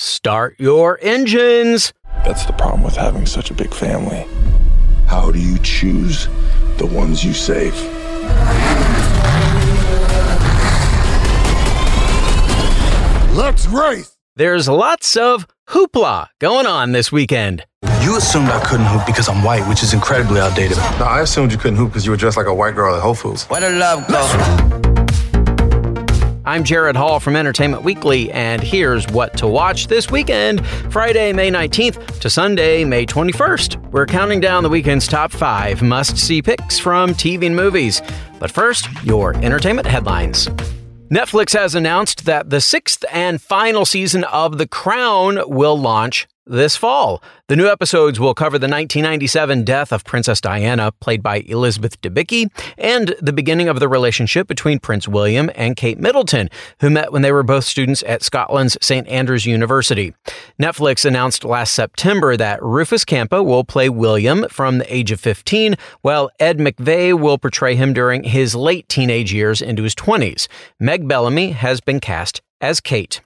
Start 0.00 0.54
your 0.60 0.96
engines. 1.02 1.92
That's 2.24 2.46
the 2.46 2.52
problem 2.52 2.84
with 2.84 2.94
having 2.94 3.26
such 3.26 3.50
a 3.50 3.54
big 3.54 3.74
family. 3.74 4.28
How 5.08 5.32
do 5.32 5.40
you 5.40 5.58
choose 5.58 6.28
the 6.76 6.86
ones 6.86 7.24
you 7.24 7.32
save? 7.32 7.74
Let's 13.34 13.66
race! 13.66 14.16
There's 14.36 14.68
lots 14.68 15.16
of 15.16 15.48
hoopla 15.70 16.28
going 16.38 16.66
on 16.66 16.92
this 16.92 17.10
weekend. 17.10 17.64
You 18.00 18.18
assumed 18.18 18.50
I 18.50 18.64
couldn't 18.64 18.86
hoop 18.86 19.04
because 19.04 19.28
I'm 19.28 19.42
white, 19.42 19.68
which 19.68 19.82
is 19.82 19.94
incredibly 19.94 20.40
outdated. 20.40 20.76
No, 20.76 21.06
I 21.06 21.22
assumed 21.22 21.50
you 21.50 21.58
couldn't 21.58 21.76
hoop 21.76 21.88
because 21.88 22.06
you 22.06 22.12
were 22.12 22.16
dressed 22.16 22.36
like 22.36 22.46
a 22.46 22.54
white 22.54 22.76
girl 22.76 22.94
at 22.94 23.02
Whole 23.02 23.14
Foods. 23.14 23.46
What 23.46 23.64
a 23.64 23.70
love 23.70 24.06
go? 24.06 24.97
I'm 26.48 26.64
Gerrad 26.64 26.96
Hall 26.96 27.20
from 27.20 27.36
Entertainment 27.36 27.82
Weekly, 27.82 28.32
and 28.32 28.62
here's 28.62 29.06
what 29.08 29.36
to 29.36 29.46
watch 29.46 29.88
this 29.88 30.10
weekend 30.10 30.66
Friday, 30.90 31.30
May 31.30 31.50
19th 31.50 32.20
to 32.20 32.30
Sunday, 32.30 32.86
May 32.86 33.04
21st. 33.04 33.90
We're 33.90 34.06
counting 34.06 34.40
down 34.40 34.62
the 34.62 34.70
weekend's 34.70 35.06
top 35.06 35.30
five 35.30 35.82
must 35.82 36.16
see 36.16 36.40
picks 36.40 36.78
from 36.78 37.10
TV 37.10 37.44
and 37.44 37.54
movies. 37.54 38.00
But 38.38 38.50
first, 38.50 38.88
your 39.04 39.34
entertainment 39.36 39.86
headlines. 39.86 40.48
Netflix 41.12 41.52
has 41.52 41.74
announced 41.74 42.24
that 42.24 42.48
the 42.48 42.62
sixth 42.62 43.04
and 43.12 43.42
final 43.42 43.84
season 43.84 44.24
of 44.24 44.56
The 44.56 44.66
Crown 44.66 45.40
will 45.50 45.78
launch 45.78 46.28
this 46.48 46.76
fall. 46.76 47.22
The 47.48 47.56
new 47.56 47.68
episodes 47.68 48.18
will 48.18 48.34
cover 48.34 48.58
the 48.58 48.64
1997 48.64 49.64
death 49.64 49.92
of 49.92 50.04
Princess 50.04 50.40
Diana, 50.40 50.92
played 51.00 51.22
by 51.22 51.44
Elizabeth 51.46 52.00
Debicki, 52.00 52.50
and 52.76 53.14
the 53.20 53.32
beginning 53.32 53.68
of 53.68 53.80
the 53.80 53.88
relationship 53.88 54.46
between 54.46 54.78
Prince 54.78 55.06
William 55.06 55.50
and 55.54 55.76
Kate 55.76 55.98
Middleton, 55.98 56.48
who 56.80 56.90
met 56.90 57.12
when 57.12 57.22
they 57.22 57.32
were 57.32 57.42
both 57.42 57.64
students 57.64 58.02
at 58.06 58.22
Scotland's 58.22 58.76
St. 58.80 59.06
Andrews 59.08 59.46
University. 59.46 60.14
Netflix 60.60 61.04
announced 61.04 61.44
last 61.44 61.74
September 61.74 62.36
that 62.36 62.62
Rufus 62.62 63.04
Kampa 63.04 63.44
will 63.44 63.64
play 63.64 63.88
William 63.88 64.46
from 64.48 64.78
the 64.78 64.94
age 64.94 65.12
of 65.12 65.20
15, 65.20 65.76
while 66.02 66.30
Ed 66.40 66.58
McVey 66.58 67.18
will 67.18 67.38
portray 67.38 67.74
him 67.74 67.92
during 67.92 68.24
his 68.24 68.54
late 68.54 68.88
teenage 68.88 69.32
years 69.32 69.62
into 69.62 69.82
his 69.82 69.94
20s. 69.94 70.48
Meg 70.80 71.06
Bellamy 71.06 71.52
has 71.52 71.80
been 71.80 72.00
cast 72.00 72.40
as 72.60 72.80
Kate. 72.80 73.20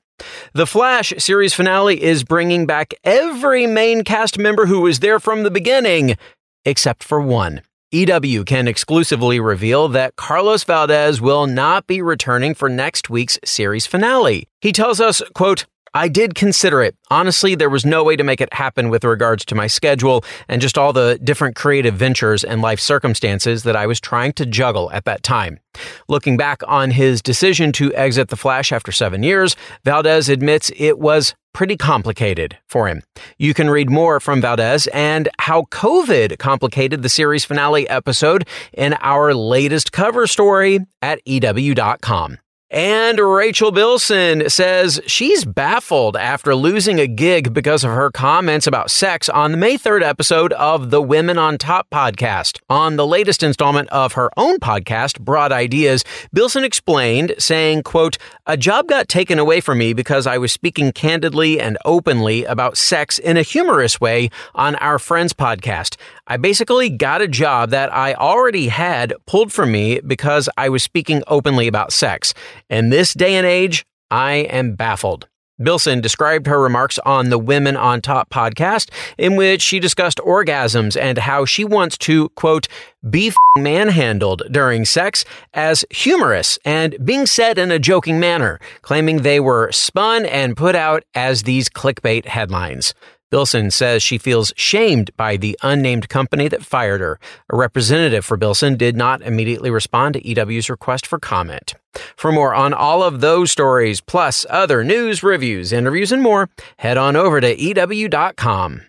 The 0.55 0.67
Flash 0.67 1.13
series 1.19 1.55
finale 1.55 2.03
is 2.03 2.25
bringing 2.25 2.67
back 2.67 2.95
every 3.05 3.67
main 3.67 4.05
cast 4.05 4.39
member 4.39 4.67
who 4.67 4.81
was 4.81 5.01
there 5.01 5.19
from 5.19 5.43
the 5.43 5.51
beginning, 5.51 6.17
except 6.65 7.03
for 7.03 7.21
one. 7.21 7.63
EW 7.91 8.45
can 8.45 8.69
exclusively 8.69 9.39
reveal 9.39 9.89
that 9.89 10.17
Carlos 10.17 10.65
Valdes 10.65 11.21
will 11.21 11.47
not 11.47 11.87
be 11.87 12.01
returning 12.01 12.55
for 12.55 12.69
next 12.69 13.11
week's 13.11 13.39
series 13.45 13.87
finale. 13.87 14.49
He 14.63 14.73
tells 14.73 15.01
us, 15.01 15.21
quote, 15.35 15.67
I 15.95 16.09
did 16.09 16.35
consider 16.35 16.83
it. 16.83 16.97
Honestly, 17.11 17.55
there 17.55 17.69
was 17.69 17.85
no 17.85 18.03
way 18.03 18.17
to 18.17 18.25
make 18.25 18.41
it 18.41 18.53
happen 18.55 18.89
with 18.89 19.05
regards 19.05 19.45
to 19.47 19.55
my 19.55 19.67
schedule 19.67 20.25
and 20.49 20.63
just 20.63 20.79
all 20.79 20.93
the 20.93 21.19
different 21.23 21.55
creative 21.55 21.95
ventures 21.95 22.45
and 22.45 22.63
life 22.63 22.81
circumstances 22.81 23.63
that 23.65 23.77
I 23.77 23.87
was 23.87 24.01
trying 24.01 24.33
to 24.35 24.47
juggle 24.47 24.91
at 24.93 25.05
that 25.05 25.23
time. 25.23 25.61
Looking 26.09 26.39
back 26.39 26.63
on 26.67 26.93
his 26.93 27.21
decision 27.21 27.73
to 27.73 27.95
exit 27.95 28.29
The 28.29 28.37
Flash 28.37 28.73
after 28.73 28.91
seven 28.91 29.23
years, 29.23 29.55
Valdes 29.85 30.31
admits 30.31 30.71
it 30.77 30.99
was 30.99 31.35
pretty 31.53 31.77
complicated 31.77 32.57
for 32.67 32.89
him. 32.89 33.03
You 33.37 33.53
can 33.53 33.69
read 33.69 33.91
more 33.91 34.19
from 34.21 34.41
Valdes 34.41 34.87
and 34.89 35.29
how 35.39 35.65
COVID 35.65 36.39
complicated 36.39 37.03
the 37.03 37.11
series 37.11 37.45
finale 37.45 37.87
episode 37.91 38.49
in 38.73 38.95
our 39.01 39.35
latest 39.35 39.93
cover 39.93 40.27
story 40.27 40.81
at 41.03 41.21
EW.com. 41.27 42.39
And 42.73 43.19
Rachel 43.19 43.71
Bilson 43.71 44.49
says 44.49 44.99
she's 45.07 45.45
baffled 45.45 46.17
after 46.17 46.55
losing 46.55 46.99
a 46.99 47.07
gig 47.07 47.53
because 47.53 47.85
of 47.85 47.91
her 47.91 48.11
comments 48.11 48.67
about 48.67 48.91
sex 48.91 49.29
on 49.29 49.51
the 49.51 49.59
May 49.59 49.77
3rd 49.77 50.03
episode 50.03 50.55
of 50.55 50.89
the 50.89 51.03
Women 51.03 51.37
on 51.37 51.59
Top 51.59 51.91
podcast. 51.91 52.61
On 52.71 52.97
the 52.97 53.07
latest 53.07 53.43
installment 53.43 53.91
of 53.91 54.15
her 54.15 54.31
own 54.39 54.57
podcast, 54.57 55.21
Broad 55.21 55.53
Ideas, 55.53 56.03
Bilson 56.33 56.65
explained, 56.65 57.35
saying, 57.39 57.83
quote, 57.83 58.17
A 58.47 58.57
job 58.57 58.89
got 58.89 59.07
taken 59.07 59.39
away 59.39 59.61
from 59.61 59.77
me 59.77 59.93
because 59.93 60.27
I 60.27 60.39
was 60.39 60.51
speaking 60.51 60.93
candidly 60.93 61.61
and 61.61 61.77
openly 61.85 62.47
about 62.47 62.79
sex 62.79 63.19
in 63.19 63.37
a 63.37 63.43
humorous 63.43 64.01
way 64.01 64.31
on 64.55 64.77
our 64.77 64.99
friend's 64.99 65.35
podcast. 65.35 65.97
I 66.33 66.39
basically 66.39 66.89
got 66.89 67.21
a 67.21 67.29
job 67.29 67.69
that 67.73 67.93
I 67.93 68.15
already 68.15 68.69
had 68.69 69.13
pulled 69.27 69.53
from 69.53 69.71
me 69.71 70.01
because 70.01 70.49
I 70.57 70.71
was 70.71 70.83
speaking 70.83 71.23
openly 71.27 71.67
about 71.67 71.93
sex. 71.93 72.33
In 72.71 72.89
this 72.89 73.13
day 73.13 73.35
and 73.35 73.47
age, 73.47 73.85
I 74.11 74.37
am 74.49 74.75
baffled. 74.75 75.29
Bilson 75.63 76.01
described 76.01 76.47
her 76.47 76.59
remarks 76.59 76.99
on 77.01 77.29
the 77.29 77.39
Women 77.39 77.77
on 77.77 78.01
Top 78.01 78.31
podcast, 78.31 78.89
in 79.19 79.37
which 79.37 79.61
she 79.61 79.79
discussed 79.79 80.21
orgasms 80.25 80.99
and 80.99 81.19
how 81.19 81.45
she 81.45 81.65
wants 81.67 81.99
to, 81.99 82.31
quote, 82.31 82.67
be 83.11 83.31
manhandled 83.59 84.43
during 84.51 84.87
sex 84.87 85.27
as 85.53 85.85
humorous 85.91 86.59
and 86.65 86.97
being 87.05 87.27
said 87.27 87.59
in 87.59 87.71
a 87.71 87.79
joking 87.79 88.19
manner, 88.19 88.59
claiming 88.81 89.19
they 89.19 89.39
were 89.39 89.71
spun 89.71 90.25
and 90.25 90.57
put 90.57 90.75
out 90.75 91.05
as 91.15 91.43
these 91.43 91.69
clickbait 91.69 92.25
headlines. 92.25 92.95
Bilson 93.33 93.71
says 93.71 94.03
she 94.03 94.19
feels 94.19 94.53
shamed 94.59 95.11
by 95.17 95.39
the 95.39 95.59
unnamed 95.63 96.11
company 96.11 96.49
that 96.49 96.67
fired 96.67 97.01
her. 97.01 97.19
A 97.51 97.57
representative 97.57 98.27
for 98.27 98.37
Bilson 98.37 98.77
did 98.77 98.95
not 98.95 99.23
immediately 99.23 99.71
respond 99.71 100.13
to 100.13 100.29
EW's 100.29 100.69
request 100.69 101.07
for 101.07 101.19
comment. 101.19 101.73
For 102.15 102.31
more 102.31 102.55
on 102.55 102.75
all 102.75 103.03
of 103.03 103.23
those 103.23 103.51
stories, 103.51 104.03
plus 104.03 104.45
other 104.51 104.85
news, 104.85 105.23
reviews, 105.23 105.73
interviews, 105.73 106.13
and 106.13 106.23
more, 106.23 106.51
head 106.77 106.99
on 106.99 107.17
over 107.17 107.41
to 107.41 107.59
EW.com. 107.59 108.83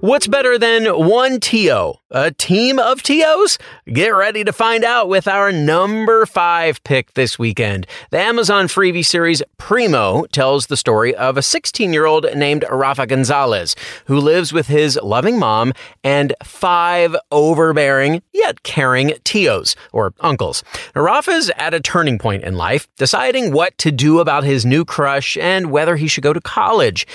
What's 0.00 0.26
better 0.26 0.56
than 0.56 0.86
one 0.86 1.40
tío? 1.40 1.96
A 2.10 2.30
team 2.30 2.78
of 2.78 3.02
tíos? 3.02 3.60
Get 3.86 4.08
ready 4.08 4.44
to 4.44 4.52
find 4.52 4.82
out 4.82 5.10
with 5.10 5.28
our 5.28 5.52
number 5.52 6.24
five 6.24 6.82
pick 6.84 7.12
this 7.12 7.38
weekend. 7.38 7.86
The 8.10 8.18
Amazon 8.18 8.66
Freevee 8.66 9.04
series 9.04 9.42
Primo 9.58 10.24
tells 10.32 10.68
the 10.68 10.78
story 10.78 11.14
of 11.14 11.36
a 11.36 11.42
16 11.42 11.92
year 11.92 12.06
old 12.06 12.24
named 12.34 12.64
Rafa 12.70 13.06
Gonzalez 13.06 13.76
who 14.06 14.18
lives 14.18 14.54
with 14.54 14.68
his 14.68 14.98
loving 15.02 15.38
mom 15.38 15.74
and 16.02 16.32
five 16.42 17.14
overbearing 17.30 18.22
yet 18.32 18.62
caring 18.62 19.10
tíos 19.26 19.76
or 19.92 20.14
uncles. 20.20 20.64
Rafa's 20.94 21.50
at 21.58 21.74
a 21.74 21.80
turning 21.80 22.18
point 22.18 22.42
in 22.42 22.56
life, 22.56 22.88
deciding 22.96 23.52
what 23.52 23.76
to 23.76 23.92
do 23.92 24.18
about 24.18 24.44
his 24.44 24.64
new 24.64 24.86
crush 24.86 25.36
and 25.36 25.70
whether 25.70 25.96
he 25.96 26.08
should 26.08 26.24
go 26.24 26.32
to 26.32 26.40
college. 26.40 27.06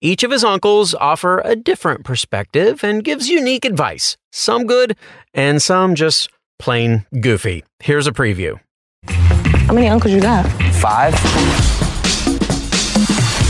Each 0.00 0.22
of 0.22 0.30
his 0.30 0.44
uncles 0.44 0.94
offer 0.94 1.40
a 1.44 1.56
different 1.56 2.04
perspective 2.04 2.84
and 2.84 3.02
gives 3.02 3.28
unique 3.28 3.64
advice, 3.64 4.16
some 4.32 4.66
good 4.66 4.96
and 5.32 5.62
some 5.62 5.94
just 5.94 6.28
plain 6.58 7.06
goofy. 7.20 7.64
Here's 7.80 8.06
a 8.06 8.12
preview. 8.12 8.60
How 9.08 9.72
many 9.72 9.88
uncles 9.88 10.12
you 10.12 10.20
got? 10.20 10.44
Five? 10.74 11.14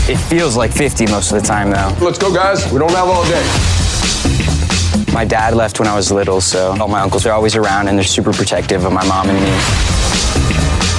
It 0.07 0.17
feels 0.17 0.55
like 0.55 0.71
50 0.71 1.07
most 1.07 1.31
of 1.31 1.41
the 1.41 1.47
time, 1.47 1.71
though. 1.71 1.93
Let's 1.99 2.19
go, 2.19 2.33
guys. 2.33 2.71
We 2.71 2.79
don't 2.79 2.91
have 2.91 3.07
all 3.07 3.25
day. 3.25 3.43
My 5.13 5.25
dad 5.25 5.55
left 5.55 5.79
when 5.79 5.87
I 5.87 5.95
was 5.95 6.11
little, 6.11 6.41
so 6.41 6.75
all 6.79 6.87
my 6.87 7.01
uncles 7.01 7.25
are 7.25 7.31
always 7.33 7.55
around 7.55 7.87
and 7.87 7.97
they're 7.97 8.05
super 8.05 8.31
protective 8.31 8.85
of 8.85 8.93
my 8.93 9.05
mom 9.07 9.29
and 9.29 9.39
me. 9.39 9.94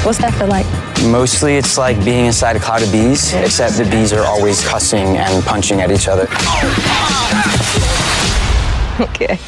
What's 0.06 0.18
that 0.18 0.34
feel 0.34 0.46
like? 0.46 0.66
Mostly 1.10 1.56
it's 1.56 1.76
like 1.76 1.96
being 2.04 2.26
inside 2.26 2.54
a 2.54 2.60
cloud 2.60 2.80
of 2.80 2.92
bees, 2.92 3.34
except 3.34 3.76
the 3.76 3.82
bees 3.90 4.12
are 4.12 4.24
always 4.24 4.64
cussing 4.64 5.16
and 5.16 5.44
punching 5.44 5.80
at 5.80 5.90
each 5.90 6.06
other. 6.06 6.28
Okay. 8.98 9.38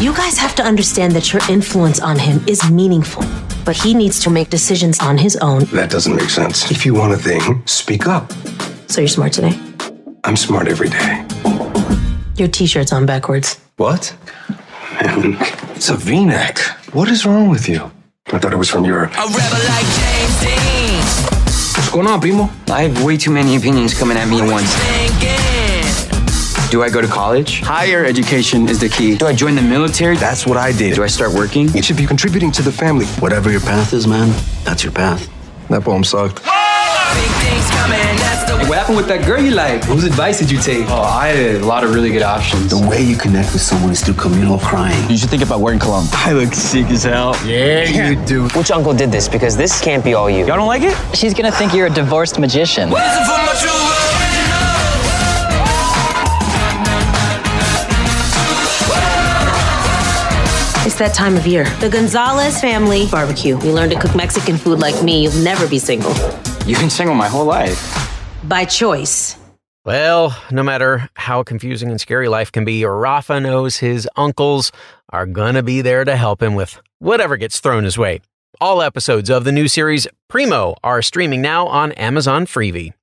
You 0.00 0.14
guys 0.14 0.38
have 0.38 0.54
to 0.56 0.62
understand 0.62 1.12
that 1.16 1.32
your 1.32 1.42
influence 1.48 1.98
on 1.98 2.18
him 2.18 2.40
is 2.46 2.70
meaningful, 2.70 3.24
but 3.64 3.74
he 3.74 3.94
needs 3.94 4.20
to 4.20 4.30
make 4.30 4.48
decisions 4.48 5.00
on 5.00 5.18
his 5.18 5.34
own. 5.36 5.64
That 5.72 5.90
doesn't 5.90 6.14
make 6.14 6.30
sense. 6.30 6.70
If 6.70 6.86
you 6.86 6.94
want 6.94 7.14
a 7.14 7.16
thing, 7.16 7.66
speak 7.66 8.06
up. 8.06 8.30
So 8.86 9.00
you're 9.00 9.08
smart 9.08 9.32
today. 9.32 9.58
I'm 10.22 10.36
smart 10.36 10.68
every 10.68 10.90
day. 10.90 11.26
Your 12.36 12.48
t-shirt's 12.48 12.92
on 12.92 13.06
backwards. 13.06 13.58
What? 13.76 14.14
Man, 15.02 15.36
it's 15.74 15.88
a 15.88 15.96
v-neck. 15.96 16.58
What 16.92 17.08
is 17.10 17.26
wrong 17.26 17.48
with 17.48 17.68
you? 17.68 17.90
I 18.28 18.38
thought 18.38 18.52
it 18.52 18.56
was 18.56 18.68
from 18.68 18.84
Europe. 18.84 19.12
A 19.12 19.22
rebel 19.22 19.62
like 19.68 19.86
James 19.94 20.40
Dean. 20.40 20.98
What's 21.76 21.90
going 21.90 22.08
on, 22.08 22.20
Primo? 22.20 22.50
I 22.68 22.82
have 22.82 23.04
way 23.04 23.16
too 23.16 23.30
many 23.30 23.54
opinions 23.54 23.94
coming 23.96 24.16
at 24.16 24.26
me 24.28 24.40
at 24.40 24.50
once. 24.50 24.72
Do 26.70 26.82
I 26.82 26.90
go 26.90 27.00
to 27.00 27.06
college? 27.06 27.60
Higher 27.60 28.04
education 28.04 28.68
is 28.68 28.80
the 28.80 28.88
key. 28.88 29.16
Do 29.16 29.26
I 29.26 29.32
join 29.32 29.54
the 29.54 29.62
military? 29.62 30.16
That's 30.16 30.44
what 30.44 30.56
I 30.56 30.72
did. 30.72 30.96
Do 30.96 31.04
I 31.04 31.06
start 31.06 31.32
working? 31.34 31.68
You 31.68 31.82
should 31.82 31.96
be 31.96 32.04
contributing 32.06 32.50
to 32.52 32.62
the 32.62 32.72
family. 32.72 33.06
Whatever 33.20 33.50
your 33.52 33.60
path 33.60 33.92
is, 33.92 34.08
man, 34.08 34.34
that's 34.64 34.82
your 34.82 34.92
path. 34.92 35.30
That 35.68 35.84
poem 35.84 36.02
sucked. 36.02 36.42
Hey, 37.88 38.68
what 38.68 38.78
happened 38.78 38.96
with 38.96 39.06
that 39.06 39.24
girl 39.24 39.40
you 39.40 39.52
like? 39.52 39.84
Whose 39.84 40.02
advice 40.04 40.40
did 40.40 40.50
you 40.50 40.58
take? 40.58 40.86
Oh, 40.88 41.02
I 41.02 41.28
had 41.28 41.62
a 41.62 41.64
lot 41.64 41.84
of 41.84 41.94
really 41.94 42.10
good 42.10 42.22
options. 42.22 42.70
The 42.70 42.88
way 42.88 43.00
you 43.00 43.16
connect 43.16 43.52
with 43.52 43.62
someone 43.62 43.92
is 43.92 44.00
through 44.02 44.14
communal 44.14 44.58
crying. 44.58 45.08
You 45.08 45.16
should 45.16 45.30
think 45.30 45.44
about 45.44 45.60
wearing 45.60 45.78
cologne. 45.78 46.06
I 46.12 46.32
look 46.32 46.52
sick 46.52 46.86
as 46.86 47.04
hell. 47.04 47.36
Yeah, 47.44 47.84
you 47.84 48.16
do. 48.26 48.48
Which 48.58 48.72
uncle 48.72 48.92
did 48.92 49.12
this? 49.12 49.28
Because 49.28 49.56
this 49.56 49.80
can't 49.80 50.02
be 50.02 50.14
all 50.14 50.28
you. 50.28 50.38
Y'all 50.38 50.56
don't 50.56 50.66
like 50.66 50.82
it? 50.82 50.96
She's 51.16 51.32
gonna 51.32 51.52
think 51.52 51.74
you're 51.74 51.86
a 51.86 51.90
divorced 51.90 52.40
magician. 52.40 52.90
It's 60.84 60.96
that 60.98 61.14
time 61.14 61.36
of 61.36 61.46
year. 61.46 61.64
The 61.80 61.88
Gonzalez 61.88 62.60
family 62.60 63.06
barbecue. 63.10 63.60
You 63.62 63.72
learn 63.72 63.90
to 63.90 63.98
cook 63.98 64.16
Mexican 64.16 64.56
food 64.56 64.80
like 64.80 65.02
me, 65.04 65.22
you'll 65.22 65.44
never 65.44 65.68
be 65.68 65.78
single. 65.78 66.14
You've 66.66 66.80
been 66.80 66.90
single 66.90 67.14
my 67.14 67.28
whole 67.28 67.44
life. 67.44 67.78
By 68.42 68.64
choice. 68.64 69.36
Well, 69.84 70.36
no 70.50 70.64
matter 70.64 71.08
how 71.14 71.44
confusing 71.44 71.90
and 71.90 72.00
scary 72.00 72.26
life 72.26 72.50
can 72.50 72.64
be, 72.64 72.84
Rafa 72.84 73.38
knows 73.38 73.76
his 73.76 74.08
uncles 74.16 74.72
are 75.10 75.26
gonna 75.26 75.62
be 75.62 75.80
there 75.80 76.04
to 76.04 76.16
help 76.16 76.42
him 76.42 76.56
with 76.56 76.80
whatever 76.98 77.36
gets 77.36 77.60
thrown 77.60 77.84
his 77.84 77.96
way. 77.96 78.20
All 78.60 78.82
episodes 78.82 79.30
of 79.30 79.44
the 79.44 79.52
new 79.52 79.68
series 79.68 80.08
Primo 80.28 80.74
are 80.82 81.02
streaming 81.02 81.40
now 81.40 81.68
on 81.68 81.92
Amazon 81.92 82.46
Freevee. 82.46 82.94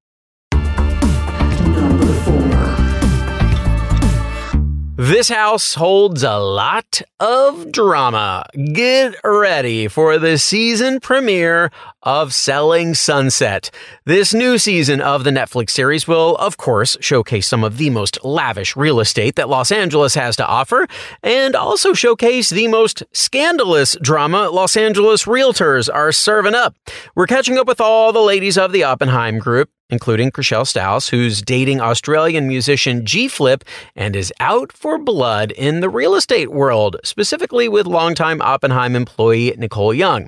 This 5.04 5.28
house 5.28 5.74
holds 5.74 6.24
a 6.24 6.38
lot 6.38 7.02
of 7.20 7.74
drama. 7.74 8.46
Get 8.72 9.16
ready 9.22 9.90
for 9.90 10.18
the 10.18 10.38
season 10.38 11.02
premiere 11.02 11.72
of 12.04 12.34
Selling 12.34 12.94
Sunset. 12.94 13.70
This 14.06 14.34
new 14.34 14.58
season 14.58 15.02
of 15.02 15.26
the 15.26 15.30
Netflix 15.32 15.72
series 15.72 16.08
will, 16.08 16.38
of 16.38 16.56
course, 16.56 16.96
showcase 17.02 17.50
some 17.50 17.66
of 17.66 17.78
the 17.78 17.90
most 17.90 18.24
lavish 18.24 18.78
real 18.78 19.02
estate 19.02 19.36
that 19.36 19.50
Los 19.50 19.74
Angeles 19.74 20.16
has 20.16 20.38
to 20.38 20.48
offer 20.48 20.88
and 21.22 21.54
also 21.54 21.94
showcase 21.94 22.50
the 22.50 22.70
most 22.70 23.04
scandalous 23.12 23.98
drama 24.02 24.48
Los 24.52 24.78
Angeles 24.78 25.26
realtors 25.26 25.94
are 25.94 26.14
serving 26.14 26.56
up. 26.56 26.78
We're 27.14 27.28
catching 27.28 27.58
up 27.58 27.68
with 27.68 27.82
all 27.82 28.14
the 28.14 28.22
ladies 28.22 28.58
of 28.58 28.72
the 28.72 28.86
Oppenheim 28.86 29.40
group 29.40 29.70
including 29.94 30.32
Chrishell 30.32 30.68
Stause, 30.68 31.10
who's 31.10 31.42
dating 31.42 31.80
Australian 31.80 32.48
musician 32.48 33.06
G 33.06 33.30
Flip 33.30 33.64
and 33.96 34.16
is 34.16 34.34
out 34.42 34.74
for 34.74 34.98
blood 34.98 35.52
in 35.52 35.80
the 35.80 35.90
real 35.90 36.16
estate 36.16 36.52
world, 36.52 36.98
specifically 37.06 37.70
with 37.70 37.88
longtime 37.88 38.42
Oppenheim 38.42 38.96
employee 38.96 39.56
Nicole 39.58 39.94
Young. 39.94 40.28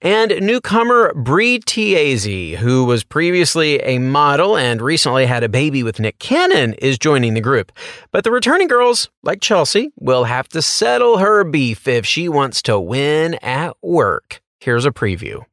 And 0.00 0.38
newcomer 0.40 1.12
Brie 1.14 1.58
Tiesi, 1.58 2.54
who 2.56 2.84
was 2.84 3.02
previously 3.02 3.80
a 3.80 3.98
model 3.98 4.56
and 4.56 4.80
recently 4.80 5.26
had 5.26 5.42
a 5.42 5.48
baby 5.48 5.82
with 5.82 5.98
Nick 5.98 6.18
Cannon, 6.20 6.74
is 6.74 6.98
joining 6.98 7.34
the 7.34 7.40
group. 7.40 7.72
But 8.12 8.22
the 8.22 8.30
returning 8.30 8.68
girls, 8.68 9.08
like 9.22 9.40
Chelsea, 9.40 9.90
will 9.98 10.24
have 10.24 10.48
to 10.50 10.62
settle 10.62 11.18
her 11.18 11.42
beef 11.42 11.88
if 11.88 12.04
she 12.04 12.28
wants 12.28 12.62
to 12.62 12.78
win 12.78 13.34
at 13.36 13.76
work. 13.82 14.42
Here's 14.60 14.84
a 14.84 14.90
preview. 14.90 15.44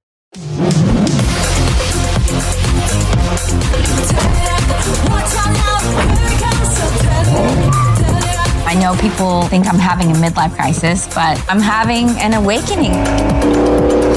I 8.65 8.75
know 8.79 8.95
people 8.99 9.43
think 9.43 9.67
I'm 9.67 9.77
having 9.77 10.11
a 10.11 10.15
midlife 10.15 10.55
crisis, 10.55 11.07
but 11.13 11.43
I'm 11.49 11.59
having 11.59 12.09
an 12.19 12.33
awakening. 12.33 12.93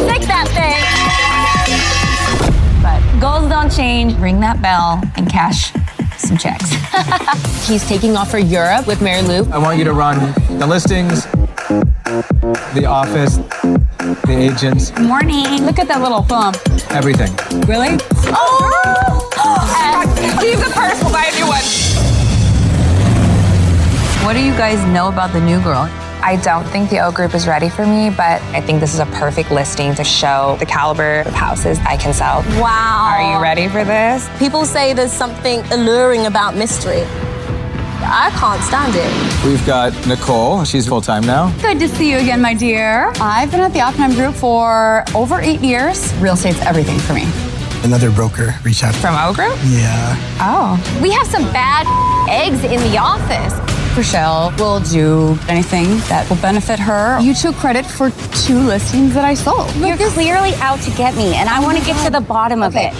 Take 0.08 0.26
that 0.28 0.48
thing! 0.56 0.82
But 2.82 3.20
goals 3.20 3.50
don't 3.50 3.70
change. 3.70 4.14
Ring 4.14 4.40
that 4.40 4.62
bell 4.62 5.02
and 5.16 5.28
cash 5.30 5.72
some 6.16 6.38
checks. 6.38 6.70
He's 7.68 7.86
taking 7.86 8.16
off 8.16 8.30
for 8.30 8.38
Europe 8.38 8.86
with 8.86 9.02
Marie-Lou. 9.02 9.44
I 9.52 9.58
want 9.58 9.78
you 9.78 9.84
to 9.84 9.92
run 9.92 10.18
the 10.58 10.66
listings, 10.66 11.26
the 12.74 12.86
office, 12.86 13.36
the 14.26 14.34
agents, 14.34 14.98
Morning. 14.98 15.64
Look 15.66 15.78
at 15.78 15.88
that 15.88 16.00
little 16.00 16.22
bump. 16.22 16.56
everything. 16.90 17.34
Really? 17.66 17.98
Oh! 18.28 19.05
Leave 20.42 20.58
the 20.58 20.72
purse, 20.74 21.02
we'll 21.02 21.12
buy 21.12 21.30
a 21.30 21.34
new 21.34 21.46
one. 21.46 21.62
What 24.24 24.34
do 24.34 24.42
you 24.42 24.52
guys 24.52 24.84
know 24.92 25.08
about 25.08 25.32
the 25.32 25.40
new 25.40 25.60
girl? 25.62 25.88
I 26.22 26.40
don't 26.42 26.64
think 26.64 26.90
the 26.90 26.98
O 26.98 27.12
Group 27.12 27.34
is 27.34 27.46
ready 27.46 27.68
for 27.68 27.86
me, 27.86 28.10
but 28.10 28.42
I 28.52 28.60
think 28.60 28.80
this 28.80 28.92
is 28.92 28.98
a 28.98 29.06
perfect 29.06 29.52
listing 29.52 29.94
to 29.94 30.02
show 30.02 30.56
the 30.58 30.66
caliber 30.66 31.20
of 31.20 31.32
houses 31.32 31.78
I 31.80 31.96
can 31.96 32.12
sell. 32.12 32.42
Wow. 32.60 33.14
Are 33.14 33.36
you 33.36 33.40
ready 33.40 33.68
for 33.68 33.84
this? 33.84 34.28
People 34.38 34.64
say 34.64 34.92
there's 34.92 35.12
something 35.12 35.60
alluring 35.70 36.26
about 36.26 36.56
mystery. 36.56 37.04
I 38.08 38.30
can't 38.34 38.62
stand 38.62 38.94
it. 38.96 39.44
We've 39.44 39.64
got 39.64 39.92
Nicole. 40.08 40.64
She's 40.64 40.88
full 40.88 41.00
time 41.00 41.22
now. 41.24 41.56
Good 41.62 41.78
to 41.78 41.88
see 41.88 42.10
you 42.10 42.18
again, 42.18 42.40
my 42.40 42.54
dear. 42.54 43.12
I've 43.20 43.52
been 43.52 43.60
at 43.60 43.72
the 43.72 43.80
Oppenheim 43.80 44.14
Group 44.14 44.34
for 44.34 45.04
over 45.14 45.40
eight 45.40 45.60
years. 45.60 46.12
Real 46.14 46.34
estate's 46.34 46.60
everything 46.62 46.98
for 46.98 47.14
me. 47.14 47.26
Another 47.84 48.10
broker 48.10 48.54
reached 48.64 48.84
out. 48.84 48.94
From 48.96 49.14
our 49.14 49.32
Group? 49.32 49.56
Yeah. 49.66 50.16
Oh. 50.40 51.00
We 51.02 51.10
have 51.12 51.26
some 51.26 51.44
bad 51.52 51.86
eggs 52.28 52.64
in 52.64 52.80
the 52.90 52.98
office. 52.98 53.54
Rochelle 53.96 54.52
will 54.58 54.80
do 54.80 55.38
anything 55.48 55.98
that 56.08 56.28
will 56.28 56.36
benefit 56.36 56.78
her. 56.78 57.18
You 57.20 57.32
took 57.34 57.54
credit 57.56 57.86
for 57.86 58.10
two 58.44 58.58
listings 58.58 59.14
that 59.14 59.24
I 59.24 59.34
sold. 59.34 59.74
You're 59.76 59.96
clearly 59.96 60.52
out 60.56 60.80
to 60.82 60.90
get 60.90 61.14
me, 61.16 61.34
and 61.34 61.48
I 61.48 61.60
want 61.60 61.78
to 61.78 61.84
get 61.84 62.04
to 62.04 62.10
the 62.10 62.20
bottom 62.20 62.62
of 62.62 62.76
it. 62.76 62.92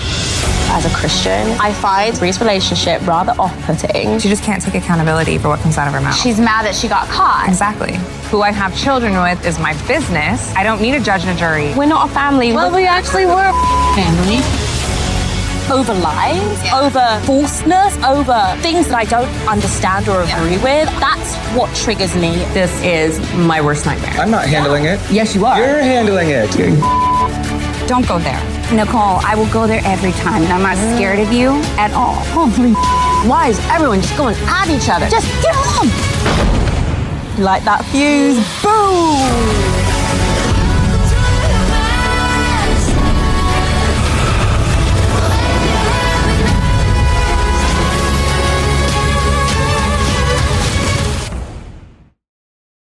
As 0.69 0.85
a 0.85 0.91
Christian, 0.97 1.49
I 1.61 1.73
find 1.73 2.19
Brie's 2.19 2.41
relationship 2.41 3.07
rather 3.07 3.33
off-putting. 3.39 4.19
She 4.19 4.29
just 4.29 4.43
can't 4.43 4.63
take 4.63 4.75
accountability 4.75 5.39
for 5.39 5.49
what 5.49 5.61
comes 5.61 5.77
out 5.79 5.87
of 5.87 5.95
her 5.95 6.01
mouth. 6.01 6.17
She's 6.17 6.41
mad 6.41 6.65
that 6.65 6.75
she 6.75 6.89
got 6.89 7.09
caught. 7.09 7.47
Exactly. 7.47 7.97
Who 8.31 8.43
I 8.43 8.51
have 8.51 8.77
children 8.77 9.13
with 9.21 9.45
is 9.47 9.59
my 9.59 9.75
business. 9.87 10.53
I 10.55 10.65
don't 10.65 10.81
need 10.81 10.95
a 10.95 11.01
judge 11.01 11.25
and 11.25 11.37
a 11.37 11.39
jury. 11.39 11.75
We're 11.75 11.87
not 11.87 12.11
a 12.11 12.13
family. 12.15 12.53
Well, 12.53 12.75
we 12.75 12.87
actually 12.87 13.27
were 13.27 13.53
family. 13.95 14.41
Over 15.71 15.95
lies, 15.95 16.73
over 16.73 17.21
falseness, 17.27 17.97
over 18.05 18.57
things 18.63 18.89
that 18.89 18.97
I 18.97 19.05
don't 19.05 19.29
understand 19.49 20.09
or 20.09 20.23
agree 20.23 20.59
with. 20.59 20.89
That's 21.01 21.35
what 21.57 21.75
triggers 21.75 22.15
me. 22.15 22.37
This 22.55 22.73
is 22.83 23.19
my 23.35 23.61
worst 23.61 23.85
nightmare. 23.85 24.13
I'm 24.13 24.31
not 24.31 24.47
handling 24.47 24.85
it. 24.85 25.01
Yes, 25.11 25.35
you 25.35 25.45
are. 25.45 25.59
You're 25.59 25.81
handling 25.81 26.29
it. 26.31 26.51
Don't 27.89 28.07
go 28.07 28.19
there. 28.19 28.41
Nicole, 28.73 29.21
I 29.25 29.35
will 29.37 29.51
go 29.53 29.67
there 29.67 29.83
every 29.85 30.13
time, 30.13 30.43
and 30.43 30.53
I'm 30.53 30.63
not 30.63 30.77
scared 30.97 31.19
of 31.19 31.33
you 31.33 31.51
at 31.79 31.93
all. 31.93 32.15
Holy 32.35 32.75
why 33.27 33.49
is 33.49 33.59
everyone 33.71 34.01
just 34.01 34.17
going 34.17 34.37
at 34.47 34.69
each 34.69 34.89
other? 34.89 35.09
Just 35.09 35.27
get 35.43 35.57
on! 35.57 35.89
Like 37.43 37.65
that 37.65 37.85
fuse, 37.87 38.39
boom! 38.63 39.76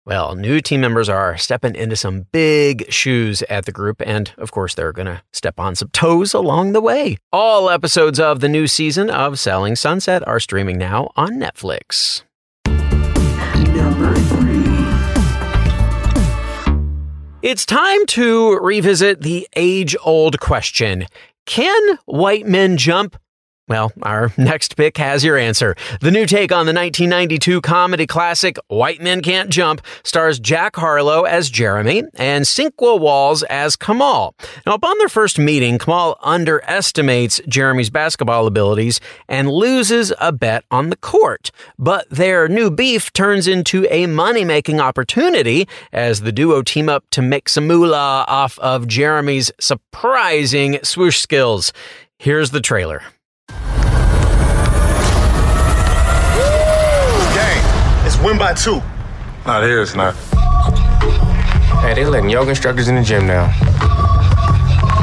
Well, 0.09 0.35
new 0.35 0.63
team 0.63 0.81
members 0.81 1.11
are 1.11 1.37
stepping 1.37 1.75
into 1.75 1.95
some 1.95 2.23
big 2.33 2.91
shoes 2.91 3.43
at 3.51 3.67
the 3.67 3.73
group, 3.73 4.01
and 4.07 4.33
of 4.39 4.53
course, 4.53 4.73
they're 4.73 4.91
going 4.91 5.05
to 5.05 5.21
step 5.35 5.61
on 5.61 5.75
some 5.75 5.91
toes 5.91 6.33
along 6.33 6.73
the 6.73 6.81
way. 6.81 7.19
All 7.31 7.69
episodes 7.69 8.19
of 8.19 8.41
the 8.41 8.49
new 8.49 8.67
season 8.67 9.11
of 9.11 9.39
Selling 9.39 9.77
Sunset 9.77 10.27
are 10.27 10.41
streaming 10.41 10.79
now 10.79 11.11
on 11.15 11.33
Netflix. 11.33 12.23
Number 13.77 14.15
three. 14.15 14.65
It's 17.43 17.67
time 17.67 18.07
to 18.07 18.59
revisit 18.61 19.21
the 19.21 19.47
age 19.57 19.95
old 20.03 20.41
question 20.41 21.05
Can 21.45 21.99
white 22.07 22.47
men 22.47 22.79
jump? 22.79 23.19
Well, 23.69 23.93
our 24.03 24.33
next 24.39 24.77
pick 24.77 24.97
has 24.97 25.23
your 25.23 25.37
answer. 25.37 25.77
The 26.01 26.11
new 26.11 26.27
take 26.27 26.51
on 26.51 26.67
the 26.67 26.73
1992 26.73 27.61
comedy 27.61 28.07
classic 28.07 28.59
White 28.69 29.01
Men 29.01 29.21
Can't 29.21 29.51
Jump 29.51 29.83
stars 30.03 30.41
Jack 30.41 30.77
Harlow 30.77 31.25
as 31.25 31.51
Jeremy 31.51 32.05
and 32.15 32.45
Sinqua 32.45 32.99
Walls 32.99 33.43
as 33.45 33.77
Kamal. 33.77 34.35
Now, 34.67 34.75
upon 34.75 34.97
their 34.99 35.09
first 35.09 35.39
meeting, 35.39 35.79
Kamal 35.79 36.19
underestimates 36.23 37.41
Jeremy's 37.47 37.91
basketball 37.91 38.47
abilities 38.47 39.01
and 39.29 39.51
loses 39.51 40.13
a 40.19 40.33
bet 40.33 40.65
on 40.71 40.89
the 40.89 40.97
court. 40.97 41.51
But 41.79 42.09
their 42.09 42.49
new 42.49 42.71
beef 42.71 43.13
turns 43.13 43.47
into 43.47 43.87
a 43.91 44.07
money 44.07 44.45
making 44.45 44.81
opportunity 44.81 45.69
as 45.93 46.23
the 46.23 46.33
duo 46.33 46.63
team 46.63 46.89
up 46.89 47.05
to 47.11 47.23
make 47.23 47.49
some 47.49 47.67
moolah 47.67 48.25
off 48.27 48.59
of 48.61 48.89
Jeremy's 48.89 49.53
surprising 49.61 50.79
swoosh 50.83 51.19
skills. 51.19 51.73
Here's 52.19 52.51
the 52.51 52.61
trailer. 52.61 53.03
Win 58.29 58.37
by 58.37 58.53
two. 58.53 58.83
Not 59.47 59.63
here, 59.63 59.81
it's 59.81 59.95
not. 59.95 60.15
Hey, 61.81 61.95
they're 61.95 62.11
letting 62.11 62.29
yoga 62.29 62.51
instructors 62.51 62.89
in 62.89 62.97
the 62.97 63.03
gym 63.03 63.27
now. 63.27 63.47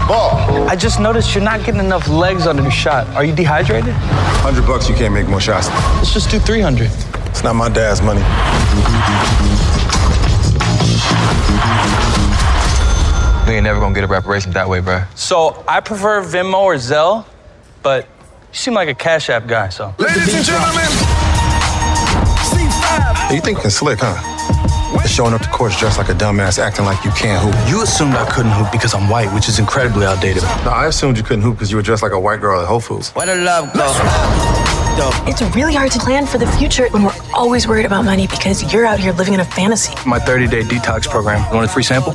Ball. 0.08 0.68
I 0.70 0.74
I 0.74 0.76
just 0.76 1.00
noticed 1.00 1.34
you're 1.34 1.44
not 1.44 1.66
getting 1.66 1.80
enough 1.80 2.08
legs 2.08 2.46
on 2.46 2.58
your 2.58 2.70
shot. 2.70 3.08
Are 3.16 3.26
you 3.26 3.34
dehydrated? 3.34 3.94
100 3.96 4.68
bucks, 4.68 4.88
you 4.88 4.94
can't 4.94 5.12
make 5.12 5.28
more 5.28 5.42
shots. 5.42 5.70
Let's 5.96 6.14
just 6.14 6.30
do 6.30 6.38
300. 6.38 6.92
It's 7.32 7.44
not 7.44 7.56
my 7.56 7.68
dad's 7.68 8.00
money. 8.00 8.22
We 13.48 13.56
ain't 13.56 13.64
never 13.64 13.80
gonna 13.80 13.96
get 13.96 14.04
a 14.04 14.08
reparation 14.08 14.52
that 14.52 14.70
way, 14.70 14.82
bro. 14.82 15.04
So 15.16 15.64
I 15.68 15.80
prefer 15.80 16.22
Venmo 16.22 16.62
or 16.62 16.76
Zelle, 16.76 17.26
but 17.82 18.04
you 18.04 18.60
seem 18.60 18.76
like 18.76 18.90
a 18.90 18.94
Cash 18.94 19.32
App 19.32 19.48
guy, 19.48 19.70
so. 19.70 19.96
Ladies 19.98 20.36
and 20.36 20.46
gentlemen, 20.46 21.05
C5. 23.30 23.36
You 23.36 23.42
thinking 23.42 23.70
slick, 23.70 24.00
huh? 24.02 24.16
Showing 25.06 25.34
up 25.34 25.42
to 25.42 25.50
court 25.50 25.74
dressed 25.74 25.98
like 25.98 26.10
a 26.10 26.14
dumbass, 26.14 26.58
acting 26.58 26.86
like 26.86 27.04
you 27.04 27.12
can't 27.12 27.42
hoop. 27.44 27.56
You 27.70 27.84
assumed 27.84 28.16
I 28.16 28.26
couldn't 28.32 28.52
hoop 28.54 28.72
because 28.72 28.94
I'm 28.94 29.10
white, 29.10 29.32
which 29.34 29.48
is 29.48 29.60
incredibly 29.60 30.06
outdated. 30.06 30.44
No, 30.64 30.72
I 30.72 30.88
assumed 30.88 31.18
you 31.18 31.24
couldn't 31.24 31.42
hoop 31.44 31.56
because 31.56 31.70
you 31.70 31.78
were 31.78 31.84
dressed 31.84 32.02
like 32.04 32.12
a 32.12 32.20
white 32.20 32.42
girl 32.42 32.62
at 32.62 32.68
Whole 32.68 32.80
Foods. 32.80 33.12
Where 33.12 33.26
the 33.26 33.36
love 33.36 33.74
go? 33.74 33.86
It's 35.28 35.42
really 35.56 35.74
hard 35.74 35.92
to 35.92 36.00
plan 36.00 36.26
for 36.26 36.38
the 36.38 36.48
future 36.54 36.88
when 36.90 37.04
we're 37.04 37.16
always 37.34 37.68
worried 37.68 37.86
about 37.86 38.06
money 38.06 38.28
because 38.28 38.72
you're 38.72 38.86
out 38.86 38.98
here 39.00 39.12
living 39.12 39.34
in 39.34 39.42
a 39.42 39.46
fantasy. 39.46 39.94
My 40.08 40.20
30 40.20 40.48
day 40.48 40.62
detox 40.62 41.10
program. 41.10 41.46
You 41.50 41.56
want 41.56 41.70
a 41.70 41.74
free 41.74 41.84
sample? 41.84 42.14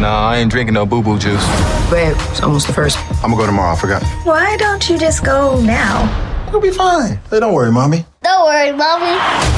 Nah, 0.00 0.30
I 0.30 0.36
ain't 0.36 0.50
drinking 0.50 0.74
no 0.74 0.86
boo 0.86 1.02
boo 1.02 1.18
juice. 1.18 1.44
Babe, 1.90 2.16
it's 2.30 2.40
almost 2.40 2.68
the 2.68 2.72
first. 2.72 2.98
I'm 3.24 3.30
gonna 3.30 3.36
go 3.36 3.46
tomorrow, 3.46 3.74
I 3.74 3.78
forgot. 3.78 4.02
Why 4.24 4.56
don't 4.58 4.88
you 4.88 4.96
just 4.98 5.24
go 5.24 5.60
now? 5.60 6.06
It'll 6.46 6.60
be 6.60 6.70
fine. 6.70 7.18
Hey, 7.30 7.40
don't 7.40 7.52
worry, 7.52 7.72
mommy. 7.72 8.04
Don't 8.22 8.44
worry, 8.46 8.70
mommy. 8.72 9.53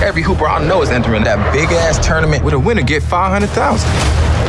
Every 0.00 0.22
hooper 0.22 0.46
I 0.46 0.64
know 0.64 0.82
is 0.82 0.90
entering 0.90 1.24
that 1.24 1.52
big 1.52 1.70
ass 1.70 2.04
tournament 2.04 2.44
with 2.44 2.54
a 2.54 2.58
winner 2.58 2.82
get 2.82 3.02
500,000. 3.02 3.90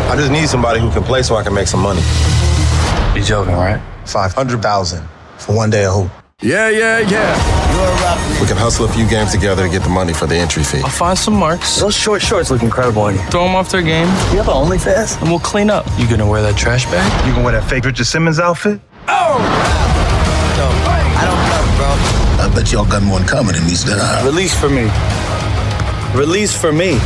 I 0.10 0.16
just 0.16 0.32
need 0.32 0.48
somebody 0.48 0.80
who 0.80 0.92
can 0.92 1.04
play 1.04 1.24
so 1.24 1.36
I 1.36 1.44
can 1.44 1.54
make 1.54 1.68
some 1.68 1.82
money. 1.82 2.02
You 3.16 3.24
joking, 3.24 3.54
right? 3.56 3.82
500,000 4.06 5.04
for 5.38 5.56
one 5.56 5.70
day 5.70 5.86
of 5.86 5.94
hoop. 5.94 6.12
Yeah, 6.42 6.70
yeah, 6.70 7.00
yeah. 7.00 8.40
We 8.40 8.48
can 8.48 8.58
hustle 8.58 8.86
a 8.86 8.90
few 8.90 9.10
games 9.10 9.32
together 9.32 9.64
to 9.64 9.70
get 9.70 9.82
the 9.84 9.90
money 9.90 10.14
for 10.14 10.28
the 10.28 10.36
entry 10.36 10.64
fee. 10.64 10.82
I'll 10.84 10.90
find 10.90 11.18
some 11.18 11.34
marks. 11.34 11.80
Those 11.80 11.96
short 11.96 12.22
shorts 12.22 12.52
look 12.52 12.62
incredible 12.62 13.02
on 13.02 13.16
you. 13.16 13.22
Throw 13.24 13.44
them 13.44 13.56
off 13.56 13.72
their 13.72 13.82
game. 13.82 14.08
You 14.32 14.38
have 14.38 14.48
an 14.48 14.54
OnlyFans? 14.54 15.20
And 15.20 15.30
we'll 15.30 15.40
clean 15.40 15.70
up. 15.70 15.86
You 15.98 16.08
gonna 16.08 16.28
wear 16.28 16.42
that 16.44 16.56
trash 16.58 16.86
bag? 16.86 17.28
You 17.28 17.34
gonna 17.34 17.44
wear 17.44 17.60
that 17.60 17.68
fake 17.70 17.86
Richard 17.86 18.06
Simmons 18.06 18.40
outfit? 18.40 18.80
Oh! 19.08 19.40
I 21.20 21.26
don't 21.26 21.44
love, 21.52 21.68
bro. 21.76 22.46
I 22.46 22.56
bet 22.56 22.72
y'all 22.72 22.86
got 22.86 23.04
more 23.04 23.20
in 23.20 23.28
common 23.28 23.56
than 23.56 23.66
these 23.66 23.84
that 23.86 24.00
I. 24.00 24.26
Release 24.26 24.58
for 24.58 24.70
me. 24.70 24.88
Release 26.16 26.54
for 26.60 26.72
me. 26.74 26.98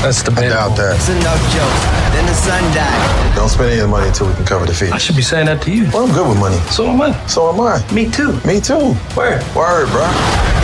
That's 0.00 0.22
the 0.22 0.32
I 0.32 0.48
doubt 0.48 0.76
that. 0.76 0.96
It's 0.96 1.08
enough 1.08 1.40
jokes. 1.52 1.82
Then 2.16 2.24
the 2.26 2.34
sun 2.36 2.62
died. 2.72 3.36
Don't 3.36 3.48
spend 3.48 3.68
any 3.70 3.80
of 3.80 3.86
the 3.88 3.92
money 3.92 4.08
until 4.08 4.28
we 4.28 4.34
can 4.34 4.44
cover 4.44 4.64
the 4.66 4.72
fee. 4.74 4.88
I 4.88 4.98
should 4.98 5.16
be 5.16 5.22
saying 5.22 5.46
that 5.46 5.60
to 5.62 5.70
you. 5.70 5.88
Well, 5.92 6.08
I'm 6.08 6.12
good 6.14 6.28
with 6.28 6.38
money. 6.40 6.56
So 6.72 6.88
am 6.88 7.00
I. 7.00 7.12
So 7.26 7.48
am 7.52 7.60
I. 7.60 7.80
Me 7.92 8.08
too. 8.08 8.32
Me 8.48 8.60
too. 8.60 8.96
Where? 9.12 9.40
Word, 9.52 9.88
bro. 9.92 10.08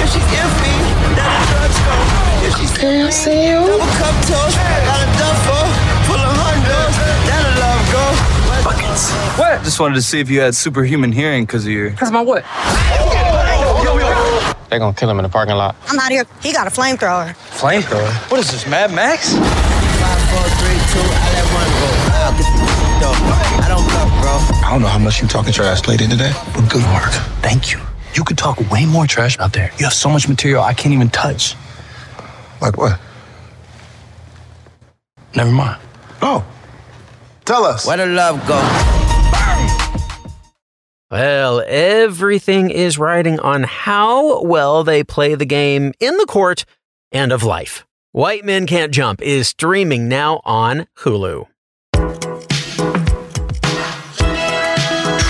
If 0.01 0.09
she's 0.13 0.25
iffy, 0.33 0.77
then 1.17 1.29
the 1.37 1.45
drugs 1.53 1.79
go. 1.85 1.95
If 2.49 2.53
she's 2.59 2.73
Can 2.81 3.07
I 3.07 3.11
see 3.11 3.53
you? 3.53 3.61
double 3.61 3.93
cup 4.01 4.17
toast, 4.25 4.57
got 4.57 5.01
a 5.05 5.09
duffel 5.21 5.65
full 6.09 6.23
of 6.23 6.33
hundos, 6.33 6.95
then 7.29 7.41
the 7.45 7.53
love 7.61 7.83
go. 7.93 8.05
Buckets. 8.67 9.13
What? 9.39 9.63
Just 9.65 9.79
wanted 9.81 9.95
to 9.97 10.03
see 10.03 10.19
if 10.21 10.29
you 10.31 10.41
had 10.41 10.55
superhuman 10.55 11.13
hearing 11.13 11.45
because 11.45 11.65
of 11.67 11.73
your. 11.73 11.91
Because 11.91 12.09
of 12.09 12.15
my 12.15 12.23
what? 12.25 12.45
They're 14.69 14.79
gonna 14.79 14.95
kill 14.95 15.11
him 15.11 15.19
in 15.19 15.23
the 15.25 15.29
parking 15.29 15.55
lot. 15.55 15.77
I'm 15.89 15.99
out 16.01 16.11
here. 16.11 16.25
He 16.43 16.53
got 16.53 16.67
a 16.67 16.71
flamethrower. 16.71 17.37
Flamethrower? 17.63 18.11
What 18.29 18.41
is 18.41 18.51
this, 18.51 18.67
Mad 18.67 18.91
Max? 18.93 19.35
Five, 19.35 19.43
four, 20.35 20.43
three, 20.59 20.75
two, 20.91 20.99
I 20.99 21.31
let 21.31 21.47
one 21.55 21.71
go. 21.79 21.87
I'll 22.19 22.35
get 22.35 22.51
the 22.59 22.73
though. 22.99 23.15
I 23.15 23.69
don't. 23.69 24.65
I 24.65 24.71
don't 24.73 24.83
know 24.83 24.89
how 24.89 24.99
much 24.99 25.23
you 25.23 25.29
talking 25.29 25.53
trash 25.53 25.87
lady 25.87 26.09
today, 26.09 26.33
but 26.55 26.69
good 26.69 26.83
work. 26.87 27.13
Thank 27.41 27.71
you. 27.71 27.79
You 28.15 28.25
could 28.25 28.37
talk 28.37 28.59
way 28.69 28.85
more 28.85 29.07
trash 29.07 29.39
out 29.39 29.53
there. 29.53 29.71
You 29.79 29.85
have 29.85 29.93
so 29.93 30.09
much 30.09 30.29
material 30.29 30.61
I 30.61 30.75
can't 30.75 30.93
even 30.93 31.09
touch. 31.11 31.55
Like 32.61 32.77
what? 32.77 32.99
Never 35.37 35.53
mind. 35.53 35.81
Oh. 36.21 36.45
Tell 37.45 37.65
us. 37.65 37.87
Where 37.87 37.97
the 37.97 38.07
love 38.07 38.45
go? 38.49 38.59
Well, 41.13 41.63
everything 41.69 42.71
is 42.71 42.99
riding 42.99 43.39
on 43.39 43.63
how 43.63 44.43
well 44.43 44.83
they 44.83 45.05
play 45.05 45.37
the 45.37 45.47
game 45.47 45.93
in 46.01 46.17
the 46.17 46.27
court 46.27 46.65
and 47.13 47.33
of 47.33 47.43
life. 47.43 47.85
White 48.13 48.45
Men 48.45 48.67
Can't 48.67 48.93
Jump 48.93 49.23
is 49.23 49.49
streaming 49.49 50.09
now 50.09 50.43
on 50.45 50.87
Hulu. 50.99 51.47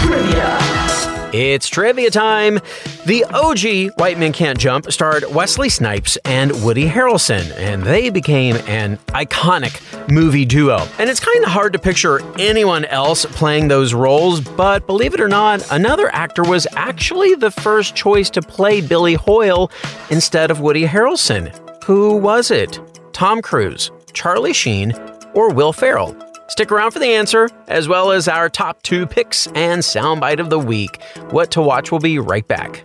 Trivia. 0.02 0.58
It's 1.32 1.68
trivia 1.68 2.10
time. 2.10 2.58
The 3.06 3.24
OG 3.24 3.98
White 3.98 4.18
Men 4.18 4.32
Can't 4.32 4.58
Jump 4.58 4.90
starred 4.90 5.24
Wesley 5.32 5.68
Snipes 5.68 6.16
and 6.24 6.64
Woody 6.64 6.88
Harrelson, 6.88 7.56
and 7.56 7.84
they 7.84 8.10
became 8.10 8.56
an 8.66 8.96
iconic 9.08 9.80
movie 10.10 10.44
duo. 10.44 10.86
And 10.98 11.08
it's 11.08 11.20
kind 11.20 11.44
of 11.44 11.50
hard 11.50 11.72
to 11.72 11.78
picture 11.78 12.20
anyone 12.38 12.84
else 12.86 13.24
playing 13.26 13.68
those 13.68 13.94
roles, 13.94 14.40
but 14.40 14.86
believe 14.86 15.14
it 15.14 15.20
or 15.20 15.28
not, 15.28 15.64
another 15.70 16.12
actor 16.12 16.42
was 16.42 16.66
actually 16.74 17.34
the 17.36 17.50
first 17.52 17.94
choice 17.94 18.28
to 18.30 18.42
play 18.42 18.80
Billy 18.80 19.14
Hoyle 19.14 19.70
instead 20.10 20.50
of 20.50 20.60
Woody 20.60 20.84
Harrelson. 20.84 21.61
Who 21.86 22.16
was 22.16 22.52
it? 22.52 22.78
Tom 23.12 23.42
Cruise, 23.42 23.90
Charlie 24.12 24.52
Sheen, 24.52 24.92
or 25.34 25.52
Will 25.52 25.72
Ferrell? 25.72 26.16
Stick 26.46 26.70
around 26.70 26.92
for 26.92 27.00
the 27.00 27.08
answer, 27.08 27.48
as 27.66 27.88
well 27.88 28.12
as 28.12 28.28
our 28.28 28.48
top 28.48 28.80
two 28.82 29.04
picks 29.04 29.48
and 29.48 29.82
soundbite 29.82 30.38
of 30.38 30.48
the 30.48 30.60
week. 30.60 31.02
What 31.30 31.50
to 31.50 31.60
watch 31.60 31.90
will 31.90 31.98
be 31.98 32.20
right 32.20 32.46
back. 32.46 32.84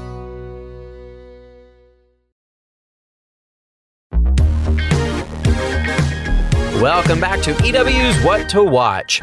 Welcome 6.81 7.19
back 7.19 7.43
to 7.43 7.51
EW's 7.63 8.23
What 8.23 8.49
to 8.49 8.63
Watch. 8.63 9.21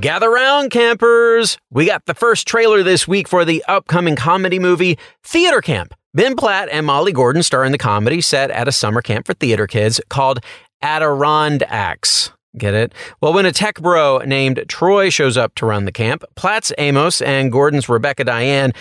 Gather 0.00 0.30
round, 0.30 0.70
campers! 0.70 1.58
We 1.72 1.86
got 1.86 2.06
the 2.06 2.14
first 2.14 2.46
trailer 2.46 2.84
this 2.84 3.08
week 3.08 3.26
for 3.26 3.44
the 3.44 3.64
upcoming 3.66 4.14
comedy 4.14 4.60
movie 4.60 4.96
Theater 5.24 5.60
Camp. 5.60 5.92
Ben 6.14 6.36
Platt 6.36 6.68
and 6.70 6.86
Molly 6.86 7.10
Gordon 7.10 7.42
star 7.42 7.64
in 7.64 7.72
the 7.72 7.78
comedy 7.78 8.20
set 8.20 8.52
at 8.52 8.68
a 8.68 8.72
summer 8.72 9.02
camp 9.02 9.26
for 9.26 9.34
theater 9.34 9.66
kids 9.66 10.00
called 10.08 10.38
AdirondActs. 10.84 12.30
Get 12.56 12.74
it? 12.74 12.94
Well, 13.20 13.32
when 13.32 13.44
a 13.44 13.50
tech 13.50 13.80
bro 13.80 14.18
named 14.18 14.64
Troy 14.68 15.10
shows 15.10 15.36
up 15.36 15.56
to 15.56 15.66
run 15.66 15.84
the 15.84 15.90
camp, 15.90 16.22
Platt's 16.36 16.72
Amos 16.78 17.20
and 17.22 17.50
Gordon's 17.50 17.88
Rebecca 17.88 18.22
Diane, 18.22 18.72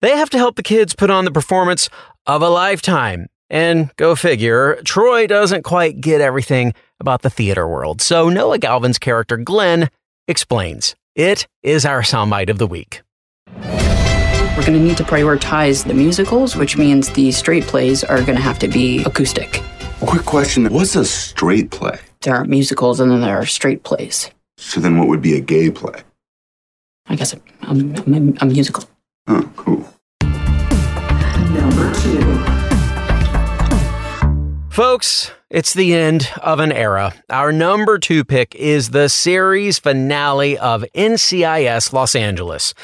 they 0.00 0.16
have 0.16 0.30
to 0.30 0.38
help 0.38 0.56
the 0.56 0.62
kids 0.62 0.94
put 0.94 1.10
on 1.10 1.24
the 1.24 1.30
performance 1.30 1.88
of 2.28 2.42
a 2.42 2.48
lifetime. 2.48 3.26
And 3.50 3.90
go 3.96 4.14
figure, 4.14 4.76
Troy 4.84 5.26
doesn't 5.26 5.62
quite 5.62 6.00
get 6.00 6.20
everything 6.20 6.74
about 7.00 7.22
the 7.22 7.30
theater 7.30 7.66
world. 7.66 8.02
So 8.02 8.28
Noah 8.28 8.58
Galvin's 8.58 8.98
character, 8.98 9.38
Glenn, 9.38 9.88
explains. 10.28 10.94
It 11.16 11.48
is 11.62 11.86
our 11.86 12.02
soundbite 12.02 12.50
of 12.50 12.58
the 12.58 12.66
week. 12.66 13.02
We're 13.56 14.66
going 14.66 14.78
to 14.78 14.84
need 14.84 14.96
to 14.98 15.04
prioritize 15.04 15.86
the 15.86 15.94
musicals, 15.94 16.56
which 16.56 16.76
means 16.76 17.10
the 17.10 17.32
straight 17.32 17.64
plays 17.64 18.04
are 18.04 18.20
going 18.22 18.36
to 18.36 18.42
have 18.42 18.58
to 18.58 18.68
be 18.68 19.02
acoustic. 19.04 19.62
Quick 20.00 20.26
question 20.26 20.66
What's 20.66 20.94
a 20.94 21.04
straight 21.04 21.70
play? 21.70 21.98
There 22.20 22.34
are 22.34 22.44
musicals 22.44 23.00
and 23.00 23.10
then 23.10 23.20
there 23.20 23.36
are 23.36 23.46
straight 23.46 23.82
plays. 23.84 24.30
So 24.58 24.80
then 24.80 24.98
what 24.98 25.08
would 25.08 25.22
be 25.22 25.36
a 25.36 25.40
gay 25.40 25.70
play? 25.70 26.02
I 27.06 27.16
guess 27.16 27.32
a, 27.32 27.36
a, 27.62 27.70
a, 27.70 28.34
a 28.42 28.46
musical. 28.46 28.84
Oh, 29.28 29.50
cool. 29.56 29.77
Folks, 34.78 35.32
it's 35.50 35.74
the 35.74 35.92
end 35.92 36.30
of 36.40 36.60
an 36.60 36.70
era. 36.70 37.12
Our 37.30 37.50
number 37.50 37.98
two 37.98 38.22
pick 38.24 38.54
is 38.54 38.90
the 38.90 39.08
series 39.08 39.80
finale 39.80 40.56
of 40.56 40.84
NCIS 40.94 41.92
Los 41.92 42.14
Angeles. 42.14 42.74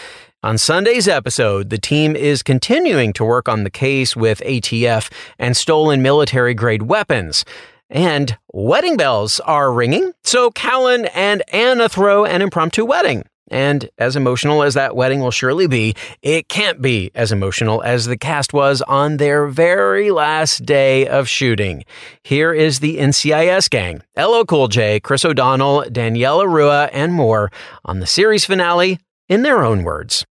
On 0.42 0.58
Sunday's 0.58 1.06
episode, 1.06 1.70
the 1.70 1.78
team 1.78 2.16
is 2.16 2.42
continuing 2.42 3.12
to 3.12 3.24
work 3.24 3.48
on 3.48 3.62
the 3.62 3.70
case 3.70 4.16
with 4.16 4.40
ATF 4.40 5.08
and 5.38 5.56
stolen 5.56 6.02
military 6.02 6.52
grade 6.52 6.82
weapons. 6.82 7.44
And 7.88 8.36
wedding 8.52 8.96
bells 8.96 9.38
are 9.38 9.72
ringing, 9.72 10.14
so 10.24 10.50
Callen 10.50 11.08
and 11.14 11.44
Anna 11.52 11.88
throw 11.88 12.24
an 12.24 12.42
impromptu 12.42 12.84
wedding. 12.84 13.22
And 13.54 13.88
as 13.99 14.16
emotional 14.16 14.64
as 14.64 14.75
that 14.75 14.96
wedding 14.96 15.20
will 15.20 15.30
surely 15.30 15.68
be, 15.68 15.94
it 16.23 16.49
can't 16.49 16.82
be 16.82 17.12
as 17.14 17.30
emotional 17.30 17.84
as 17.84 18.06
the 18.06 18.16
cast 18.16 18.52
was 18.52 18.82
on 18.82 19.18
their 19.18 19.46
very 19.46 20.11
last 20.11 20.66
day 20.66 21.06
of 21.06 21.28
shooting. 21.28 21.84
Here 22.25 22.52
is 22.52 22.80
the 22.80 22.96
NCIS 22.99 23.70
gang 23.70 24.02
LL 24.18 24.42
Cool 24.42 24.66
J, 24.66 24.99
Chris 24.99 25.25
O'Donnell, 25.25 25.84
Daniela 25.84 26.49
Rua, 26.49 26.87
and 26.92 27.12
more 27.12 27.52
on 27.84 28.00
the 28.00 28.08
series 28.08 28.44
finale 28.44 28.99
in 29.28 29.42
their 29.42 29.62
own 29.62 29.84
words. 29.84 30.26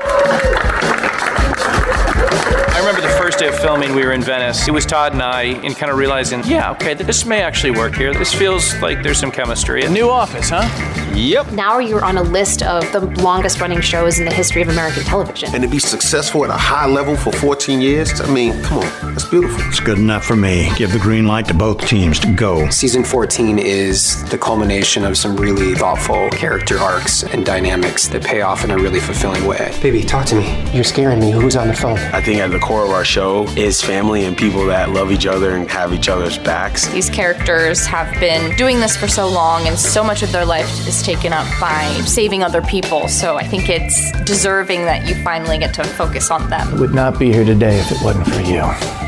I 0.00 0.38
remember 2.80 3.02
the 3.02 3.16
first 3.20 3.38
day 3.38 3.46
of 3.46 3.54
filming, 3.54 3.94
we 3.94 4.04
were 4.04 4.10
in 4.10 4.22
Venice. 4.22 4.66
It 4.66 4.72
was 4.72 4.84
Todd 4.84 5.12
and 5.12 5.22
I, 5.22 5.42
and 5.42 5.76
kind 5.76 5.92
of 5.92 5.98
realizing, 5.98 6.42
yeah, 6.42 6.72
okay, 6.72 6.94
this 6.94 7.24
may 7.24 7.40
actually 7.40 7.70
work 7.70 7.94
here. 7.94 8.12
This 8.12 8.34
feels 8.34 8.74
like 8.82 9.04
there's 9.04 9.20
some 9.20 9.30
chemistry. 9.30 9.84
A 9.84 9.88
new 9.88 10.10
office, 10.10 10.50
huh? 10.50 11.03
Yep. 11.14 11.52
Now 11.52 11.78
you're 11.78 12.04
on 12.04 12.16
a 12.18 12.22
list 12.22 12.62
of 12.62 12.90
the 12.92 13.00
longest 13.22 13.60
running 13.60 13.80
shows 13.80 14.18
in 14.18 14.24
the 14.24 14.34
history 14.34 14.62
of 14.62 14.68
American 14.68 15.04
television. 15.04 15.54
And 15.54 15.62
to 15.62 15.68
be 15.68 15.78
successful 15.78 16.44
at 16.44 16.50
a 16.50 16.54
high 16.54 16.86
level 16.86 17.16
for 17.16 17.32
14 17.32 17.80
years, 17.80 18.20
I 18.20 18.26
mean, 18.32 18.60
come 18.62 18.78
on, 18.78 19.14
that's 19.14 19.24
beautiful. 19.24 19.64
It's 19.68 19.78
good 19.78 19.98
enough 19.98 20.24
for 20.24 20.34
me. 20.34 20.72
Give 20.76 20.92
the 20.92 20.98
green 20.98 21.26
light 21.26 21.46
to 21.46 21.54
both 21.54 21.86
teams 21.86 22.18
to 22.20 22.32
go. 22.32 22.68
Season 22.70 23.04
14 23.04 23.60
is 23.60 24.28
the 24.28 24.36
culmination 24.38 25.04
of 25.04 25.16
some 25.16 25.36
really 25.36 25.74
thoughtful 25.74 26.30
character 26.30 26.78
arcs 26.78 27.22
and 27.22 27.46
dynamics 27.46 28.08
that 28.08 28.24
pay 28.24 28.40
off 28.40 28.64
in 28.64 28.72
a 28.72 28.76
really 28.76 29.00
fulfilling 29.00 29.46
way. 29.46 29.72
Baby, 29.80 30.02
talk 30.02 30.26
to 30.26 30.34
me. 30.34 30.64
You're 30.72 30.82
scaring 30.82 31.20
me. 31.20 31.30
Who's 31.30 31.54
on 31.54 31.68
the 31.68 31.74
phone? 31.74 31.98
I 32.12 32.20
think 32.20 32.40
at 32.40 32.50
the 32.50 32.58
core 32.58 32.84
of 32.84 32.90
our 32.90 33.04
show 33.04 33.44
is 33.50 33.80
family 33.80 34.24
and 34.24 34.36
people 34.36 34.66
that 34.66 34.90
love 34.90 35.12
each 35.12 35.26
other 35.26 35.54
and 35.54 35.70
have 35.70 35.92
each 35.92 36.08
other's 36.08 36.38
backs. 36.38 36.88
These 36.88 37.10
characters 37.10 37.86
have 37.86 38.12
been 38.18 38.56
doing 38.56 38.80
this 38.80 38.96
for 38.96 39.06
so 39.06 39.28
long, 39.28 39.68
and 39.68 39.78
so 39.78 40.02
much 40.02 40.22
of 40.24 40.32
their 40.32 40.44
life 40.44 40.68
is 40.88 41.03
taken 41.04 41.32
up 41.32 41.46
by 41.60 41.84
saving 42.06 42.42
other 42.42 42.62
people. 42.62 43.08
So 43.08 43.36
I 43.36 43.44
think 43.44 43.68
it's 43.68 44.10
deserving 44.22 44.82
that 44.82 45.06
you 45.06 45.14
finally 45.22 45.58
get 45.58 45.74
to 45.74 45.84
focus 45.84 46.30
on 46.30 46.48
them. 46.48 46.66
I 46.66 46.80
would 46.80 46.94
not 46.94 47.18
be 47.18 47.32
here 47.32 47.44
today 47.44 47.78
if 47.78 47.92
it 47.92 48.02
wasn't 48.02 48.26
for 48.26 48.40
you. 48.40 49.03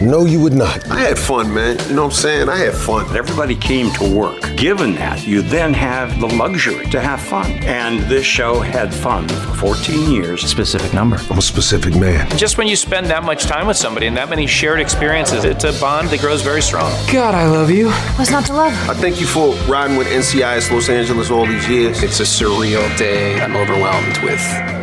No, 0.00 0.24
you 0.24 0.40
would 0.40 0.54
not. 0.54 0.90
I 0.90 1.00
had 1.00 1.18
fun, 1.18 1.52
man. 1.52 1.78
You 1.86 1.94
know 1.94 2.04
what 2.04 2.14
I'm 2.14 2.16
saying? 2.16 2.48
I 2.48 2.56
had 2.56 2.72
fun. 2.72 3.14
Everybody 3.14 3.54
came 3.54 3.92
to 3.92 4.16
work. 4.16 4.56
Given 4.56 4.94
that, 4.94 5.26
you 5.26 5.42
then 5.42 5.74
have 5.74 6.18
the 6.20 6.26
luxury 6.26 6.86
to 6.86 7.00
have 7.02 7.20
fun. 7.20 7.50
And 7.64 8.00
this 8.10 8.24
show 8.24 8.60
had 8.60 8.94
fun 8.94 9.28
for 9.28 9.74
14 9.74 10.10
years. 10.10 10.40
Specific 10.40 10.94
number. 10.94 11.18
I'm 11.28 11.36
a 11.36 11.42
specific 11.42 11.94
man. 11.94 12.30
Just 12.38 12.56
when 12.56 12.66
you 12.66 12.76
spend 12.76 13.08
that 13.08 13.24
much 13.24 13.44
time 13.44 13.66
with 13.66 13.76
somebody 13.76 14.06
and 14.06 14.16
that 14.16 14.30
many 14.30 14.46
shared 14.46 14.80
experiences, 14.80 15.44
it's 15.44 15.64
a 15.64 15.78
bond 15.78 16.08
that 16.08 16.20
grows 16.20 16.40
very 16.40 16.62
strong. 16.62 16.90
God, 17.12 17.34
I 17.34 17.46
love 17.46 17.70
you. 17.70 17.90
What's 18.16 18.30
not 18.30 18.46
to 18.46 18.54
love? 18.54 18.72
I 18.88 18.94
thank 18.94 19.20
you 19.20 19.26
for 19.26 19.54
riding 19.70 19.98
with 19.98 20.06
NCIS 20.06 20.70
Los 20.70 20.88
Angeles 20.88 21.30
all 21.30 21.44
these 21.44 21.68
years. 21.68 22.02
It's 22.02 22.20
a 22.20 22.22
surreal 22.22 22.96
day. 22.96 23.38
I'm 23.38 23.54
overwhelmed 23.54 24.16
with 24.22 24.79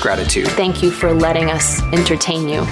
gratitude. 0.00 0.48
Thank 0.48 0.82
you 0.82 0.90
for 0.90 1.12
letting 1.12 1.50
us 1.50 1.82
entertain 1.92 2.48
you 2.48 2.64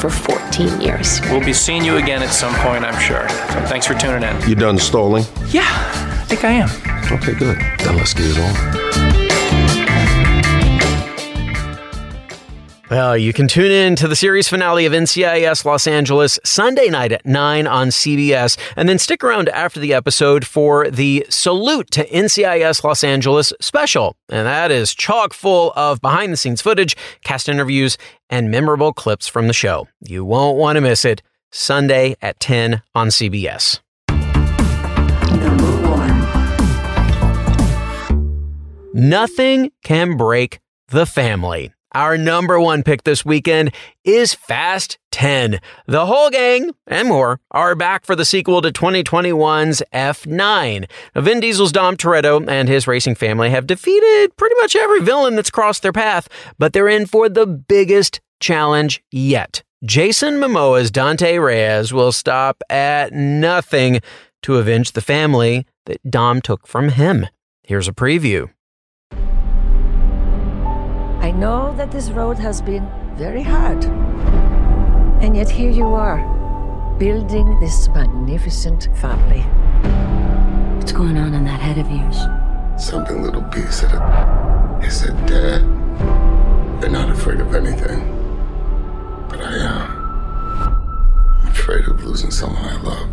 for 0.00 0.10
14 0.10 0.80
years. 0.80 1.20
We'll 1.30 1.44
be 1.44 1.52
seeing 1.52 1.84
you 1.84 1.96
again 1.96 2.22
at 2.22 2.30
some 2.30 2.54
point, 2.56 2.84
I'm 2.84 3.00
sure. 3.00 3.28
So 3.28 3.66
thanks 3.66 3.86
for 3.86 3.94
tuning 3.94 4.22
in. 4.22 4.48
You 4.48 4.54
done 4.54 4.78
stalling? 4.78 5.24
Yeah, 5.48 5.62
I 5.64 6.24
think 6.26 6.44
I 6.44 6.52
am. 6.52 6.68
Okay, 7.12 7.34
good. 7.34 7.58
Then 7.78 7.96
let's 7.96 8.14
get 8.14 8.26
it 8.26 8.38
on. 8.38 8.81
Well, 12.92 13.16
you 13.16 13.32
can 13.32 13.48
tune 13.48 13.72
in 13.72 13.96
to 13.96 14.06
the 14.06 14.14
series 14.14 14.48
finale 14.48 14.84
of 14.84 14.92
NCIS 14.92 15.64
Los 15.64 15.86
Angeles 15.86 16.38
Sunday 16.44 16.90
night 16.90 17.10
at 17.10 17.24
9 17.24 17.66
on 17.66 17.88
CBS, 17.88 18.58
and 18.76 18.86
then 18.86 18.98
stick 18.98 19.24
around 19.24 19.48
after 19.48 19.80
the 19.80 19.94
episode 19.94 20.46
for 20.46 20.90
the 20.90 21.24
Salute 21.30 21.90
to 21.92 22.06
NCIS 22.08 22.84
Los 22.84 23.02
Angeles 23.02 23.50
special. 23.62 24.14
And 24.28 24.46
that 24.46 24.70
is 24.70 24.94
chock 24.94 25.32
full 25.32 25.72
of 25.74 26.02
behind 26.02 26.34
the 26.34 26.36
scenes 26.36 26.60
footage, 26.60 26.94
cast 27.24 27.48
interviews, 27.48 27.96
and 28.28 28.50
memorable 28.50 28.92
clips 28.92 29.26
from 29.26 29.46
the 29.46 29.54
show. 29.54 29.88
You 30.02 30.22
won't 30.26 30.58
want 30.58 30.76
to 30.76 30.82
miss 30.82 31.06
it. 31.06 31.22
Sunday 31.50 32.14
at 32.20 32.40
10 32.40 32.82
on 32.94 33.08
CBS. 33.08 33.80
Nothing 38.92 39.70
can 39.82 40.18
break 40.18 40.60
the 40.88 41.06
family. 41.06 41.72
Our 41.94 42.16
number 42.16 42.58
one 42.58 42.82
pick 42.82 43.04
this 43.04 43.24
weekend 43.24 43.74
is 44.02 44.32
Fast 44.32 44.98
10. 45.10 45.60
The 45.86 46.06
whole 46.06 46.30
gang 46.30 46.70
and 46.86 47.08
more 47.08 47.38
are 47.50 47.74
back 47.74 48.06
for 48.06 48.16
the 48.16 48.24
sequel 48.24 48.62
to 48.62 48.72
2021's 48.72 49.82
F9. 49.92 50.86
Now, 51.14 51.20
Vin 51.20 51.40
Diesel's 51.40 51.70
Dom 51.70 51.96
Toretto 51.98 52.48
and 52.48 52.68
his 52.68 52.86
racing 52.86 53.14
family 53.14 53.50
have 53.50 53.66
defeated 53.66 54.34
pretty 54.38 54.56
much 54.60 54.74
every 54.74 55.00
villain 55.02 55.36
that's 55.36 55.50
crossed 55.50 55.82
their 55.82 55.92
path, 55.92 56.28
but 56.58 56.72
they're 56.72 56.88
in 56.88 57.04
for 57.04 57.28
the 57.28 57.46
biggest 57.46 58.20
challenge 58.40 59.02
yet. 59.10 59.62
Jason 59.84 60.34
Momoa's 60.34 60.90
Dante 60.90 61.36
Reyes 61.38 61.92
will 61.92 62.12
stop 62.12 62.62
at 62.70 63.12
nothing 63.12 64.00
to 64.42 64.56
avenge 64.56 64.92
the 64.92 65.00
family 65.02 65.66
that 65.86 65.98
Dom 66.08 66.40
took 66.40 66.66
from 66.66 66.88
him. 66.90 67.26
Here's 67.64 67.88
a 67.88 67.92
preview. 67.92 68.48
I 71.32 71.34
know 71.36 71.74
that 71.78 71.90
this 71.90 72.10
road 72.10 72.38
has 72.38 72.60
been 72.60 72.86
very 73.16 73.42
hard. 73.42 73.82
And 75.22 75.34
yet 75.34 75.48
here 75.48 75.70
you 75.70 75.86
are, 75.86 76.20
building 76.98 77.58
this 77.58 77.88
magnificent 77.88 78.90
family. 78.98 79.40
What's 80.76 80.92
going 80.92 81.16
on 81.16 81.32
in 81.32 81.44
that 81.44 81.58
head 81.58 81.78
of 81.78 81.90
yours? 81.90 82.18
Something 82.76 83.22
little 83.22 83.40
B 83.40 83.62
said 83.70 83.92
it. 83.94 84.84
He 84.84 84.90
said, 84.90 85.16
Dad, 85.26 85.62
you're 86.82 86.90
not 86.90 87.08
afraid 87.08 87.40
of 87.40 87.54
anything. 87.54 88.00
But 89.30 89.40
I 89.40 89.56
am. 89.56 89.90
I'm 91.40 91.48
afraid 91.48 91.88
of 91.88 92.04
losing 92.04 92.30
someone 92.30 92.62
I 92.62 92.76
love. 92.82 93.08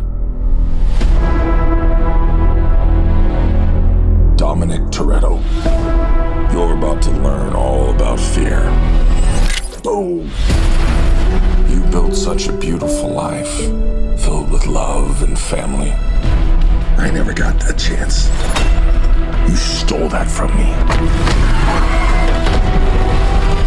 Dominic 4.50 4.80
Toretto, 4.90 5.40
you're 6.52 6.76
about 6.76 7.00
to 7.02 7.10
learn 7.22 7.54
all 7.54 7.94
about 7.94 8.18
fear. 8.18 8.62
Boom! 9.84 10.28
You 11.68 11.80
built 11.92 12.16
such 12.16 12.48
a 12.48 12.52
beautiful 12.52 13.10
life, 13.10 13.58
filled 14.20 14.50
with 14.50 14.66
love 14.66 15.22
and 15.22 15.38
family. 15.38 15.92
I 16.98 17.12
never 17.14 17.32
got 17.32 17.60
that 17.60 17.78
chance. 17.78 18.26
You 19.48 19.54
stole 19.54 20.08
that 20.08 20.28
from 20.28 20.50
me. 20.58 20.70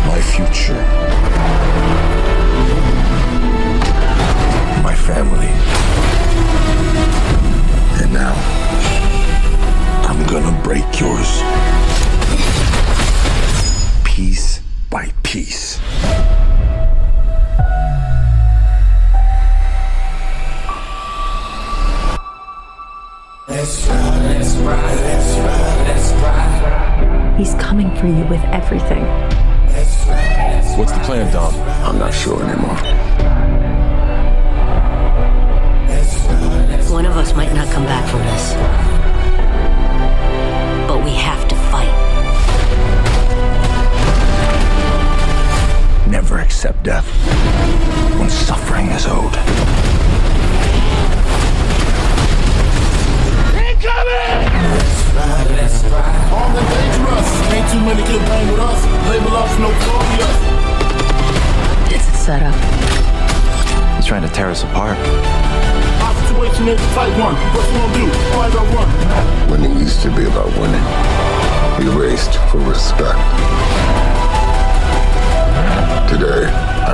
My 0.06 0.22
future. 0.36 0.84
My 4.84 4.93
family. 4.93 5.48
And 8.04 8.12
now, 8.12 8.34
I'm 10.13 10.28
gonna 10.28 10.62
break 10.62 10.86
yours. 10.99 11.41
Piece 14.04 14.62
by 14.91 15.12
piece. 15.23 15.80
Let's 23.47 23.88
ride, 23.88 24.21
let's 24.28 24.56
ride, 24.58 24.99
let's 25.02 25.36
ride, 25.39 25.88
let's 25.88 26.12
ride. 26.21 27.36
He's 27.39 27.56
coming 27.56 27.89
for 27.95 28.06
you 28.06 28.23
with 28.26 28.43
everything. 28.45 29.04
What's 30.78 30.91
the 30.91 30.99
plan, 30.99 31.34
Dom? 31.34 31.56
I'm 31.84 31.97
not 31.97 32.13
sure 32.13 32.39
anymore. 32.43 32.93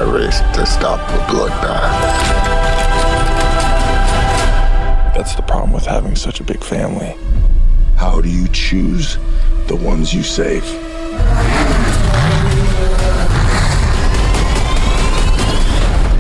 I 0.10 0.12
raced 0.12 0.44
to 0.56 0.66
stop 0.66 1.08
the 1.12 1.20
bloodbath. 1.32 1.94
That's 5.14 5.36
the 5.36 5.44
problem 5.44 5.72
with 5.72 5.86
having 5.86 6.16
such 6.16 6.40
a 6.40 6.44
big 6.44 6.64
family. 6.64 7.16
How 7.96 8.20
do 8.20 8.28
you 8.28 8.48
choose 8.48 9.20
the 9.68 9.76
ones 9.76 10.12
you 10.12 10.24
save? 10.24 10.64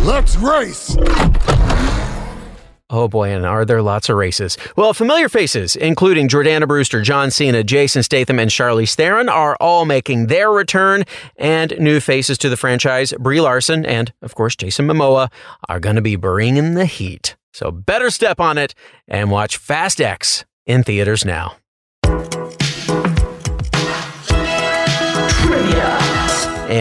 Let's 0.06 0.36
race! 0.38 0.95
Oh 2.91 3.08
boy, 3.08 3.30
and 3.30 3.45
are 3.45 3.65
there 3.65 3.84
lots 3.84 4.10
of 4.10 4.17
races? 4.17 4.58
Well, 4.75 4.95
familiar 4.95 5.30
faces, 5.30 5.75
including 5.75 6.28
Jordana 6.28 6.67
Brewster, 6.67 7.04
John 7.04 7.30
Cena, 7.30 7.63
Jason 7.63 8.02
Statham, 8.02 8.39
and 8.39 8.49
Charlize 8.49 8.95
Theron, 8.95 9.30
are 9.30 9.56
all 9.60 9.86
making 9.86 10.25
their 10.25 10.52
return. 10.52 11.04
And 11.36 11.78
new 11.80 11.99
faces 11.99 12.39
to 12.39 12.49
the 12.49 12.58
franchise, 12.58 13.13
Brie 13.19 13.41
Larson 13.41 13.86
and, 13.86 14.12
of 14.23 14.34
course, 14.34 14.56
Jason 14.56 14.88
Momoa, 14.88 15.32
are 15.67 15.80
going 15.80 15.97
to 15.97 16.02
be 16.02 16.15
bringing 16.15 16.73
the 16.73 16.86
heat. 16.86 17.36
So 17.54 17.69
better 17.71 18.10
step 18.10 18.39
on 18.39 18.58
it 18.58 18.73
and 19.08 19.30
watch 19.30 19.58
Fast 19.58 20.02
X 20.02 20.45
in 20.65 20.84
theaters 20.84 21.23
now. 21.23 21.58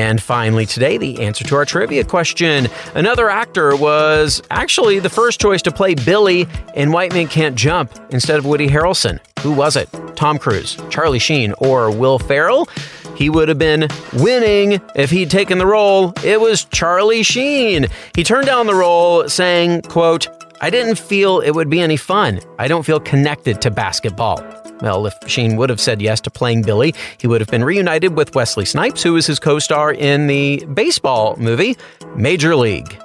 And 0.09 0.23
finally, 0.23 0.65
today, 0.65 0.97
the 0.97 1.21
answer 1.21 1.45
to 1.45 1.57
our 1.57 1.67
trivia 1.67 2.03
question. 2.03 2.69
Another 2.95 3.29
actor 3.29 3.77
was 3.77 4.43
actually 4.51 5.01
the 5.01 5.11
first 5.11 5.39
choice 5.39 5.61
to 5.61 5.71
play 5.71 5.95
Billy 5.95 6.49
in 6.75 6.93
White 6.93 7.13
Man 7.13 7.29
Can't 7.29 7.55
Jump 7.55 7.93
instead 8.09 8.39
of 8.39 8.47
Woody 8.47 8.69
Harrelson. 8.69 9.21
Who 9.41 9.53
was 9.53 9.77
it? 9.77 9.91
Tom 10.17 10.39
Cruise, 10.39 10.79
Charlie 10.89 11.19
Sheen, 11.19 11.53
or 11.59 11.91
Will 11.91 12.19
Ferrell? 12.19 12.71
He 13.17 13.29
would 13.29 13.51
have 13.51 13.59
been 13.59 13.89
winning 14.15 14.81
if 14.95 15.11
he'd 15.11 15.31
taken 15.31 15.59
the 15.59 15.67
role. 15.67 16.15
It 16.25 16.41
was 16.41 16.65
Charlie 16.65 17.23
Sheen. 17.23 17.89
He 18.15 18.25
turned 18.25 18.47
down 18.47 18.67
the 18.67 18.75
role 18.75 19.29
saying, 19.29 19.83
quote, 19.83 20.27
I 20.63 20.71
didn't 20.71 20.99
feel 20.99 21.41
it 21.41 21.51
would 21.51 21.69
be 21.69 21.83
any 21.83 21.99
fun. 21.99 22.41
I 22.59 22.67
don't 22.67 22.87
feel 22.87 22.99
connected 22.99 23.61
to 23.61 23.71
basketball. 23.71 24.43
Well, 24.81 25.07
if 25.07 25.15
Sheen 25.27 25.57
would 25.57 25.71
have 25.71 25.81
said 25.81 26.01
yes 26.01 26.21
to 26.23 26.31
playing 26.31 26.63
Billy, 26.63 26.95
he 27.19 27.27
would 27.27 27.41
have 27.41 27.51
been 27.51 27.65
reunited 27.65 28.17
with 28.17 28.35
Wesley 28.35 28.65
Snipes, 28.65 29.03
who 29.03 29.15
was 29.15 29.27
his 29.27 29.39
co 29.39 29.59
star 29.59 29.93
in 29.93 30.27
the 30.27 30.65
baseball 30.73 31.37
movie 31.37 31.77
Major 32.17 32.55
League. 32.55 32.99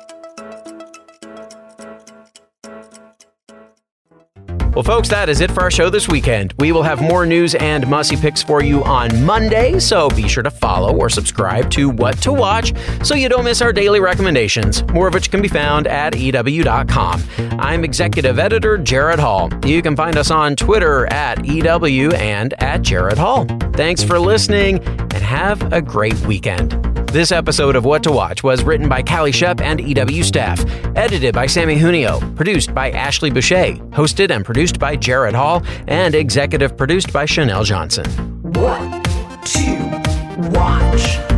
Well, 4.76 4.82
folks, 4.82 5.08
that 5.10 5.30
is 5.30 5.40
it 5.40 5.52
for 5.52 5.62
our 5.62 5.70
show 5.70 5.92
this 5.92 6.08
weekend. 6.08 6.56
We 6.58 6.72
will 6.72 6.82
have 6.82 7.00
more 7.00 7.28
news 7.28 7.54
and 7.54 7.86
mussy 7.88 8.16
picks 8.16 8.42
for 8.42 8.64
you 8.64 8.84
on 8.84 9.24
Monday, 9.24 9.78
so 9.78 10.10
be 10.10 10.28
sure 10.28 10.42
to 10.42 10.50
follow 10.50 10.98
or 10.98 11.12
subscribe 11.12 11.70
to 11.72 11.90
What 11.90 12.20
to 12.24 12.34
Watch 12.34 12.74
so 13.04 13.14
you 13.14 13.30
don't 13.30 13.44
miss 13.44 13.62
our 13.62 13.72
daily 13.72 14.00
recommendations, 14.00 14.84
more 14.86 15.08
of 15.08 15.14
which 15.14 15.30
can 15.30 15.44
be 15.44 15.48
found 15.48 15.86
at 15.86 16.16
EW.com. 16.18 17.24
I'm 17.60 17.84
executive 17.84 18.40
editor 18.40 18.80
Gerrad 18.80 19.20
Hall. 19.20 19.52
You 19.64 19.84
can 19.84 19.96
find 19.96 20.18
us 20.18 20.32
on 20.32 20.56
Twitter 20.56 21.06
at 21.14 21.46
EW 21.46 22.10
and 22.14 22.56
at 22.60 22.82
Gerrad 22.82 23.18
Hall. 23.18 23.46
Thanks 23.74 24.04
for 24.04 24.18
listening 24.18 24.80
and 24.84 25.14
have 25.14 25.72
a 25.72 25.84
great 25.84 26.20
weekend. 26.22 26.93
This 27.14 27.32
episode 27.32 27.76
of 27.76 27.86
What 27.86 28.02
to 28.04 28.12
Watch 28.12 28.44
was 28.44 28.64
written 28.64 28.90
by 28.90 29.04
Calie 29.04 29.32
Schepp 29.32 29.62
and 29.62 29.80
EW 29.80 30.24
staff, 30.24 30.66
edited 30.96 31.36
by 31.36 31.46
Samee 31.46 31.78
Junio, 31.78 32.20
produced 32.36 32.74
by 32.74 32.90
Ashley 32.90 33.30
Boucher, 33.30 33.76
hosted 33.92 34.32
and 34.32 34.44
produced 34.44 34.80
by 34.80 34.98
Gerrad 34.98 35.36
Hall, 35.36 35.62
and 35.88 36.16
executive 36.16 36.76
produced 36.76 37.14
by 37.14 37.26
Chanelle 37.26 37.66
Johnson. 37.66 38.06
What 38.42 39.04
to 39.46 40.50
watch? 40.58 41.33